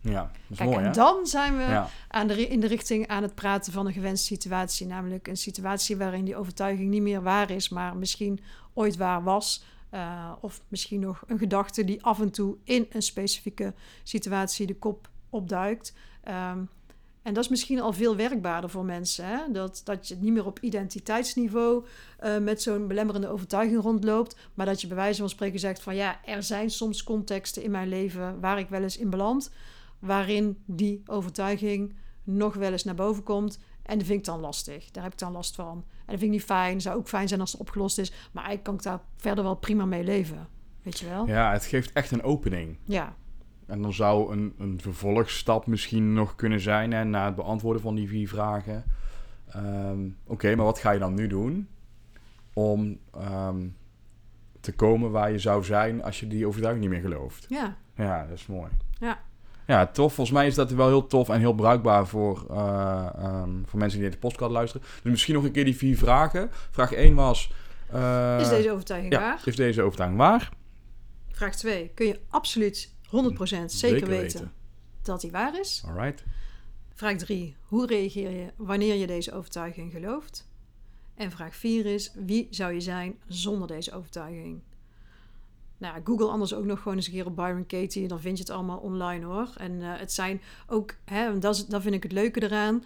Ja, 0.01 0.21
dat 0.21 0.31
is 0.49 0.57
Kijk, 0.57 0.71
mooi, 0.71 0.83
en 0.83 0.87
hè? 0.87 0.93
dan 0.93 1.27
zijn 1.27 1.57
we 1.57 1.83
aan 2.09 2.27
de, 2.27 2.47
in 2.47 2.61
de 2.61 2.67
richting 2.67 3.07
aan 3.07 3.23
het 3.23 3.35
praten 3.35 3.73
van 3.73 3.87
een 3.87 3.93
gewenste 3.93 4.27
situatie. 4.27 4.87
Namelijk 4.87 5.29
een 5.29 5.37
situatie 5.37 5.97
waarin 5.97 6.25
die 6.25 6.37
overtuiging 6.37 6.91
niet 6.91 7.03
meer 7.03 7.23
waar 7.23 7.51
is, 7.51 7.69
maar 7.69 7.97
misschien 7.97 8.41
ooit 8.75 8.97
waar 8.97 9.23
was. 9.23 9.65
Uh, 9.95 10.33
of 10.41 10.61
misschien 10.69 11.01
nog 11.01 11.23
een 11.27 11.39
gedachte 11.39 11.85
die 11.85 12.05
af 12.05 12.21
en 12.21 12.31
toe 12.31 12.57
in 12.65 12.87
een 12.93 13.03
specifieke 13.03 13.75
situatie 14.03 14.67
de 14.67 14.77
kop 14.77 15.09
opduikt. 15.31 15.95
Um, 16.29 16.69
en 17.23 17.35
dat 17.35 17.45
is 17.45 17.51
misschien 17.51 17.81
al 17.81 17.93
veel 17.93 18.17
werkbaarder 18.17 18.71
voor 18.71 18.85
mensen. 18.85 19.25
Hè? 19.25 19.39
Dat, 19.53 19.81
dat 19.85 20.09
je 20.09 20.17
niet 20.17 20.33
meer 20.33 20.47
op 20.47 20.59
identiteitsniveau 20.61 21.85
uh, 22.25 22.39
met 22.39 22.63
zo'n 22.63 22.87
belemmerende 22.87 23.29
overtuiging 23.29 23.83
rondloopt. 23.83 24.37
Maar 24.55 24.67
dat 24.67 24.81
je 24.81 24.87
bij 24.87 24.97
wijze 24.97 25.21
van 25.21 25.29
spreken 25.29 25.61
zegt 25.61 25.83
van 25.83 25.95
ja, 25.95 26.25
er 26.25 26.43
zijn 26.43 26.71
soms 26.71 27.05
contexten 27.05 27.63
in 27.63 27.71
mijn 27.71 27.89
leven 27.89 28.41
waar 28.41 28.59
ik 28.59 28.69
wel 28.69 28.83
eens 28.83 28.99
in 28.99 29.11
beland. 29.11 29.51
Waarin 29.99 30.63
die 30.65 31.03
overtuiging 31.07 31.95
nog 32.25 32.55
wel 32.55 32.73
eens 32.73 32.85
naar 32.85 32.95
boven 32.95 33.23
komt. 33.23 33.59
En 33.83 33.99
dat 33.99 34.07
vind 34.07 34.19
ik 34.19 34.25
dan 34.25 34.41
lastig. 34.41 34.91
Daar 34.91 35.03
heb 35.03 35.13
ik 35.13 35.19
dan 35.19 35.33
last 35.33 35.55
van. 35.55 35.77
En 35.77 35.85
dat 36.07 36.19
vind 36.19 36.23
ik 36.23 36.31
niet 36.31 36.45
fijn. 36.45 36.81
Zou 36.81 36.99
ook 36.99 37.09
fijn 37.09 37.29
zijn 37.29 37.41
als 37.41 37.53
het 37.53 37.61
opgelost 37.61 37.99
is. 37.99 38.11
Maar 38.11 38.45
eigenlijk 38.45 38.65
kan 38.65 38.75
ik 38.75 38.83
daar 38.83 39.01
verder 39.17 39.45
wel 39.45 39.55
prima 39.55 39.85
mee 39.85 40.05
leven. 40.05 40.49
Weet 40.83 40.99
je 40.99 41.09
wel? 41.09 41.27
Ja, 41.27 41.53
het 41.53 41.65
geeft 41.65 41.93
echt 41.93 42.11
een 42.11 42.23
opening. 42.23 42.77
Ja. 42.85 43.17
En 43.67 43.83
dan 43.83 43.93
zou 43.93 44.33
een, 44.33 44.55
een 44.59 44.81
vervolgstap 44.81 45.67
misschien 45.67 46.13
nog 46.13 46.35
kunnen 46.35 46.61
zijn 46.61 46.93
hè, 46.93 47.05
na 47.05 47.27
het 47.27 47.35
beantwoorden 47.35 47.83
van 47.83 47.95
die 47.95 48.09
vier 48.09 48.29
vragen. 48.29 48.85
Um, 49.57 50.17
Oké, 50.27 50.55
maar 50.55 50.65
wat 50.65 50.79
ga 50.79 50.91
je 50.91 50.99
dan 50.99 51.15
nu 51.15 51.27
doen 51.27 51.69
om 52.53 52.99
um, 53.17 53.77
te 54.61 54.75
komen 54.75 55.11
waar 55.11 55.31
je 55.31 55.39
zou 55.39 55.65
zijn 55.65 56.03
als 56.03 56.21
je 56.21 56.27
die 56.27 56.47
overtuiging 56.47 56.85
niet 56.85 56.95
meer 56.95 57.11
gelooft? 57.11 57.47
Ja. 57.49 57.77
Ja, 57.95 58.27
dat 58.27 58.39
is 58.39 58.47
mooi. 58.47 58.71
Ja. 58.99 59.19
Ja, 59.69 59.87
tof. 59.87 60.15
Volgens 60.15 60.37
mij 60.37 60.47
is 60.47 60.55
dat 60.55 60.71
wel 60.71 60.87
heel 60.87 61.07
tof 61.07 61.29
en 61.29 61.39
heel 61.39 61.53
bruikbaar 61.53 62.07
voor, 62.07 62.47
uh, 62.51 63.09
um, 63.23 63.63
voor 63.67 63.79
mensen 63.79 63.99
die 63.99 64.09
naar 64.09 64.19
de 64.19 64.27
podcast 64.27 64.51
luisteren. 64.51 64.87
Dus 65.03 65.11
misschien 65.11 65.35
nog 65.35 65.45
een 65.45 65.53
keer 65.53 65.65
die 65.65 65.77
vier 65.77 65.97
vragen. 65.97 66.51
Vraag 66.71 66.93
1 66.93 67.15
was... 67.15 67.53
Uh, 67.95 68.39
is 68.41 68.49
deze 68.49 68.71
overtuiging 68.71 69.13
ja, 69.13 69.21
waar? 69.21 69.43
Is 69.45 69.57
deze 69.57 69.83
overtuiging 69.83 70.21
waar? 70.21 70.51
Vraag 71.31 71.57
2. 71.57 71.91
Kun 71.95 72.07
je 72.07 72.21
absoluut 72.29 72.93
100% 73.07 73.11
zeker, 73.11 73.69
zeker 73.69 74.09
weten, 74.09 74.09
weten, 74.09 74.53
dat 75.03 75.21
die 75.21 75.31
waar 75.31 75.59
is. 75.61 75.83
Alright. 75.87 76.25
Vraag 76.95 77.17
3. 77.17 77.57
Hoe 77.61 77.87
reageer 77.87 78.31
je 78.31 78.53
wanneer 78.57 78.95
je 78.95 79.07
deze 79.07 79.33
overtuiging 79.33 79.93
gelooft? 79.93 80.49
En 81.15 81.31
vraag 81.31 81.57
4 81.57 81.87
is: 81.87 82.13
wie 82.15 82.47
zou 82.51 82.73
je 82.73 82.81
zijn 82.81 83.19
zonder 83.27 83.69
deze 83.69 83.93
overtuiging? 83.93 84.63
Nou, 85.79 86.01
Google 86.05 86.29
anders 86.29 86.55
ook 86.55 86.65
nog 86.65 86.79
gewoon 86.79 86.97
eens 86.97 87.07
een 87.07 87.13
keer 87.13 87.27
op 87.27 87.37
Byron 87.37 87.67
Katie. 87.67 88.09
Dan 88.09 88.21
vind 88.21 88.39
je 88.39 88.43
het 88.43 88.53
allemaal 88.53 88.79
online 88.79 89.25
hoor. 89.25 89.53
En 89.57 89.73
uh, 89.73 89.99
het 89.99 90.13
zijn 90.13 90.41
ook, 90.67 90.95
hè, 91.05 91.39
dat, 91.39 91.67
vind 91.69 91.95
ik 91.95 92.03
het 92.03 92.13
leuke 92.13 92.43
eraan. 92.43 92.85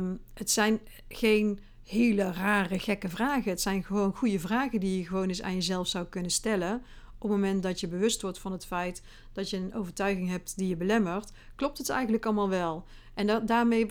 Um, 0.00 0.20
het 0.34 0.50
zijn 0.50 0.80
geen 1.08 1.60
hele 1.84 2.32
rare, 2.32 2.78
gekke 2.78 3.08
vragen. 3.08 3.50
Het 3.50 3.60
zijn 3.60 3.84
gewoon 3.84 4.16
goede 4.16 4.40
vragen 4.40 4.80
die 4.80 4.98
je 4.98 5.06
gewoon 5.06 5.28
eens 5.28 5.42
aan 5.42 5.54
jezelf 5.54 5.86
zou 5.86 6.06
kunnen 6.06 6.30
stellen 6.30 6.82
op 7.22 7.30
het 7.30 7.38
moment 7.38 7.62
dat 7.62 7.80
je 7.80 7.88
bewust 7.88 8.22
wordt 8.22 8.38
van 8.38 8.52
het 8.52 8.66
feit 8.66 9.02
dat 9.32 9.50
je 9.50 9.56
een 9.56 9.74
overtuiging 9.74 10.28
hebt 10.28 10.56
die 10.56 10.68
je 10.68 10.76
belemmert, 10.76 11.32
klopt 11.56 11.78
het 11.78 11.88
eigenlijk 11.88 12.24
allemaal 12.24 12.48
wel. 12.48 12.84
En 13.14 13.26
da 13.26 13.40
daarmee 13.40 13.86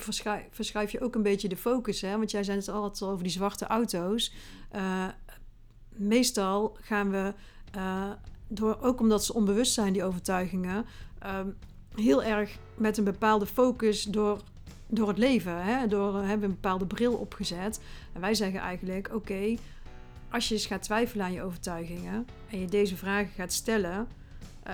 verschuif, 0.49 0.91
je 0.91 1.01
ook 1.01 1.15
een 1.15 1.23
beetje 1.23 1.47
de 1.47 1.58
focus. 1.58 2.01
Hè? 2.01 2.17
Want 2.17 2.32
jij 2.32 2.43
zei 2.43 2.58
het 2.58 2.69
altijd 2.69 3.12
over 3.12 3.23
die 3.23 3.32
zwarte 3.32 3.65
auto's. 3.65 4.34
Uh, 4.75 5.08
meestal 5.89 6.77
gaan 6.82 7.12
we, 7.12 7.34
uh, 7.75 8.03
door, 8.47 8.77
ook 8.81 8.99
omdat 8.99 9.25
ze 9.25 9.34
onbewust 9.34 9.73
zijn, 9.73 9.93
die 9.93 10.03
overtuigingen, 10.03 10.86
uh, 11.23 11.39
heel 11.95 12.23
erg 12.23 12.57
met 12.77 12.97
een 12.97 13.03
bepaalde 13.03 13.45
focus 13.45 14.03
door, 14.03 14.41
door 14.88 15.07
het 15.07 15.17
leven. 15.17 15.63
Hè? 15.63 15.88
Door 15.88 16.13
hebben 16.15 16.39
we 16.39 16.45
een 16.45 16.60
bepaalde 16.62 16.86
bril 16.86 17.13
opgezet. 17.13 17.81
En 18.13 18.21
wij 18.21 18.34
zeggen 18.34 18.60
eigenlijk: 18.60 19.10
oké. 19.13 19.55
Als 20.29 20.47
je 20.47 20.53
eens 20.53 20.65
gaat 20.65 20.81
twijfelen 20.81 21.25
aan 21.25 21.34
je 21.34 21.43
overtuigingen 21.43 22.27
en 22.49 22.60
je 22.60 22.65
deze 22.65 22.97
vragen 22.97 23.31
gaat 23.36 23.53
stellen, 23.53 24.07
uh, 24.67 24.73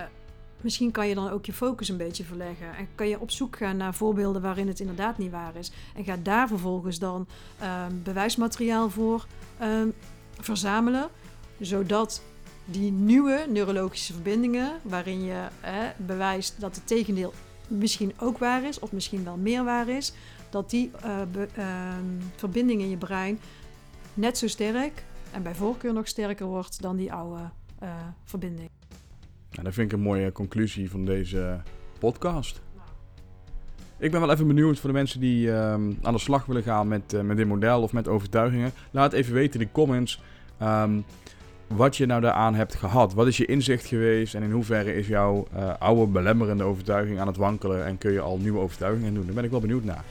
misschien 0.61 0.91
kan 0.91 1.07
je 1.07 1.15
dan 1.15 1.29
ook 1.29 1.45
je 1.45 1.53
focus 1.53 1.89
een 1.89 1.97
beetje 1.97 2.23
verleggen. 2.23 2.75
En 2.75 2.87
kan 2.95 3.07
je 3.07 3.19
op 3.19 3.31
zoek 3.31 3.57
gaan 3.57 3.77
naar 3.77 3.93
voorbeelden 3.93 4.41
waarin 4.41 4.67
het 4.67 4.79
inderdaad 4.79 5.17
niet 5.17 5.31
waar 5.31 5.55
is. 5.55 5.71
En 5.95 6.03
ga 6.03 6.17
daar 6.23 6.47
vervolgens 6.47 6.99
dan 6.99 7.27
uh, 7.61 7.85
bewijsmateriaal 8.03 8.89
voor 8.89 9.25
uh, 9.61 9.81
verzamelen, 10.39 11.09
zodat 11.59 12.21
die 12.71 12.91
nieuwe 12.91 13.45
neurologische 13.49 14.13
verbindingen, 14.13 14.71
waarin 14.81 15.23
je 15.23 15.47
bewijst 15.97 16.55
dat 16.59 16.75
het 16.75 16.87
tegendeel 16.87 17.33
misschien 17.67 18.13
ook 18.19 18.37
waar 18.37 18.63
is, 18.63 18.79
of 18.79 18.91
misschien 18.91 19.23
wel 19.23 19.37
meer 19.37 19.63
waar 19.63 19.89
is, 19.89 20.13
dat 20.49 20.69
die 20.69 20.91
uh, 21.05 21.21
be, 21.31 21.47
verbindingen 22.35 22.83
in 22.83 22.89
je 22.89 22.97
brein 22.97 23.39
net 24.13 24.37
zo 24.37 24.47
sterk 24.47 25.03
en 25.31 25.43
bij 25.43 25.55
voorkeur 25.55 25.93
nog 25.93 26.07
sterker 26.07 26.45
wordt 26.45 26.81
dan 26.81 26.95
die 26.95 27.13
oude 27.13 27.41
uh, 27.83 27.89
verbinding. 28.23 28.69
Nou, 29.51 29.63
dat 29.63 29.73
vind 29.73 29.91
ik 29.91 29.97
een 29.97 30.03
mooie 30.03 30.31
conclusie 30.31 30.89
van 30.89 31.05
deze 31.05 31.61
podcast. 31.99 32.61
Ik 33.99 34.11
ben 34.11 34.19
wel 34.19 34.31
even 34.31 34.47
benieuwd 34.47 34.79
voor 34.79 34.89
de 34.89 34.95
mensen 34.95 35.19
die 35.19 35.49
um, 35.51 35.97
aan 36.01 36.13
de 36.13 36.19
slag 36.19 36.45
willen 36.45 36.63
gaan 36.63 36.87
met, 36.87 37.13
uh, 37.13 37.21
met 37.21 37.37
dit 37.37 37.47
model 37.47 37.81
of 37.81 37.93
met 37.93 38.07
overtuigingen. 38.07 38.71
Laat 38.91 39.13
even 39.13 39.33
weten 39.33 39.59
in 39.59 39.65
de 39.65 39.71
comments 39.71 40.21
um, 40.61 41.05
wat 41.67 41.97
je 41.97 42.05
nou 42.05 42.21
daaraan 42.21 42.55
hebt 42.55 42.75
gehad. 42.75 43.13
Wat 43.13 43.27
is 43.27 43.37
je 43.37 43.45
inzicht 43.45 43.85
geweest 43.85 44.35
en 44.35 44.43
in 44.43 44.51
hoeverre 44.51 44.95
is 44.95 45.07
jouw 45.07 45.47
uh, 45.55 45.73
oude 45.79 46.11
belemmerende 46.11 46.63
overtuiging 46.63 47.19
aan 47.19 47.27
het 47.27 47.37
wankelen 47.37 47.85
en 47.85 47.97
kun 47.97 48.11
je 48.11 48.19
al 48.19 48.37
nieuwe 48.37 48.59
overtuigingen 48.59 49.13
doen? 49.13 49.25
Daar 49.25 49.35
ben 49.35 49.43
ik 49.43 49.51
wel 49.51 49.59
benieuwd 49.59 49.83
naar. 49.83 50.03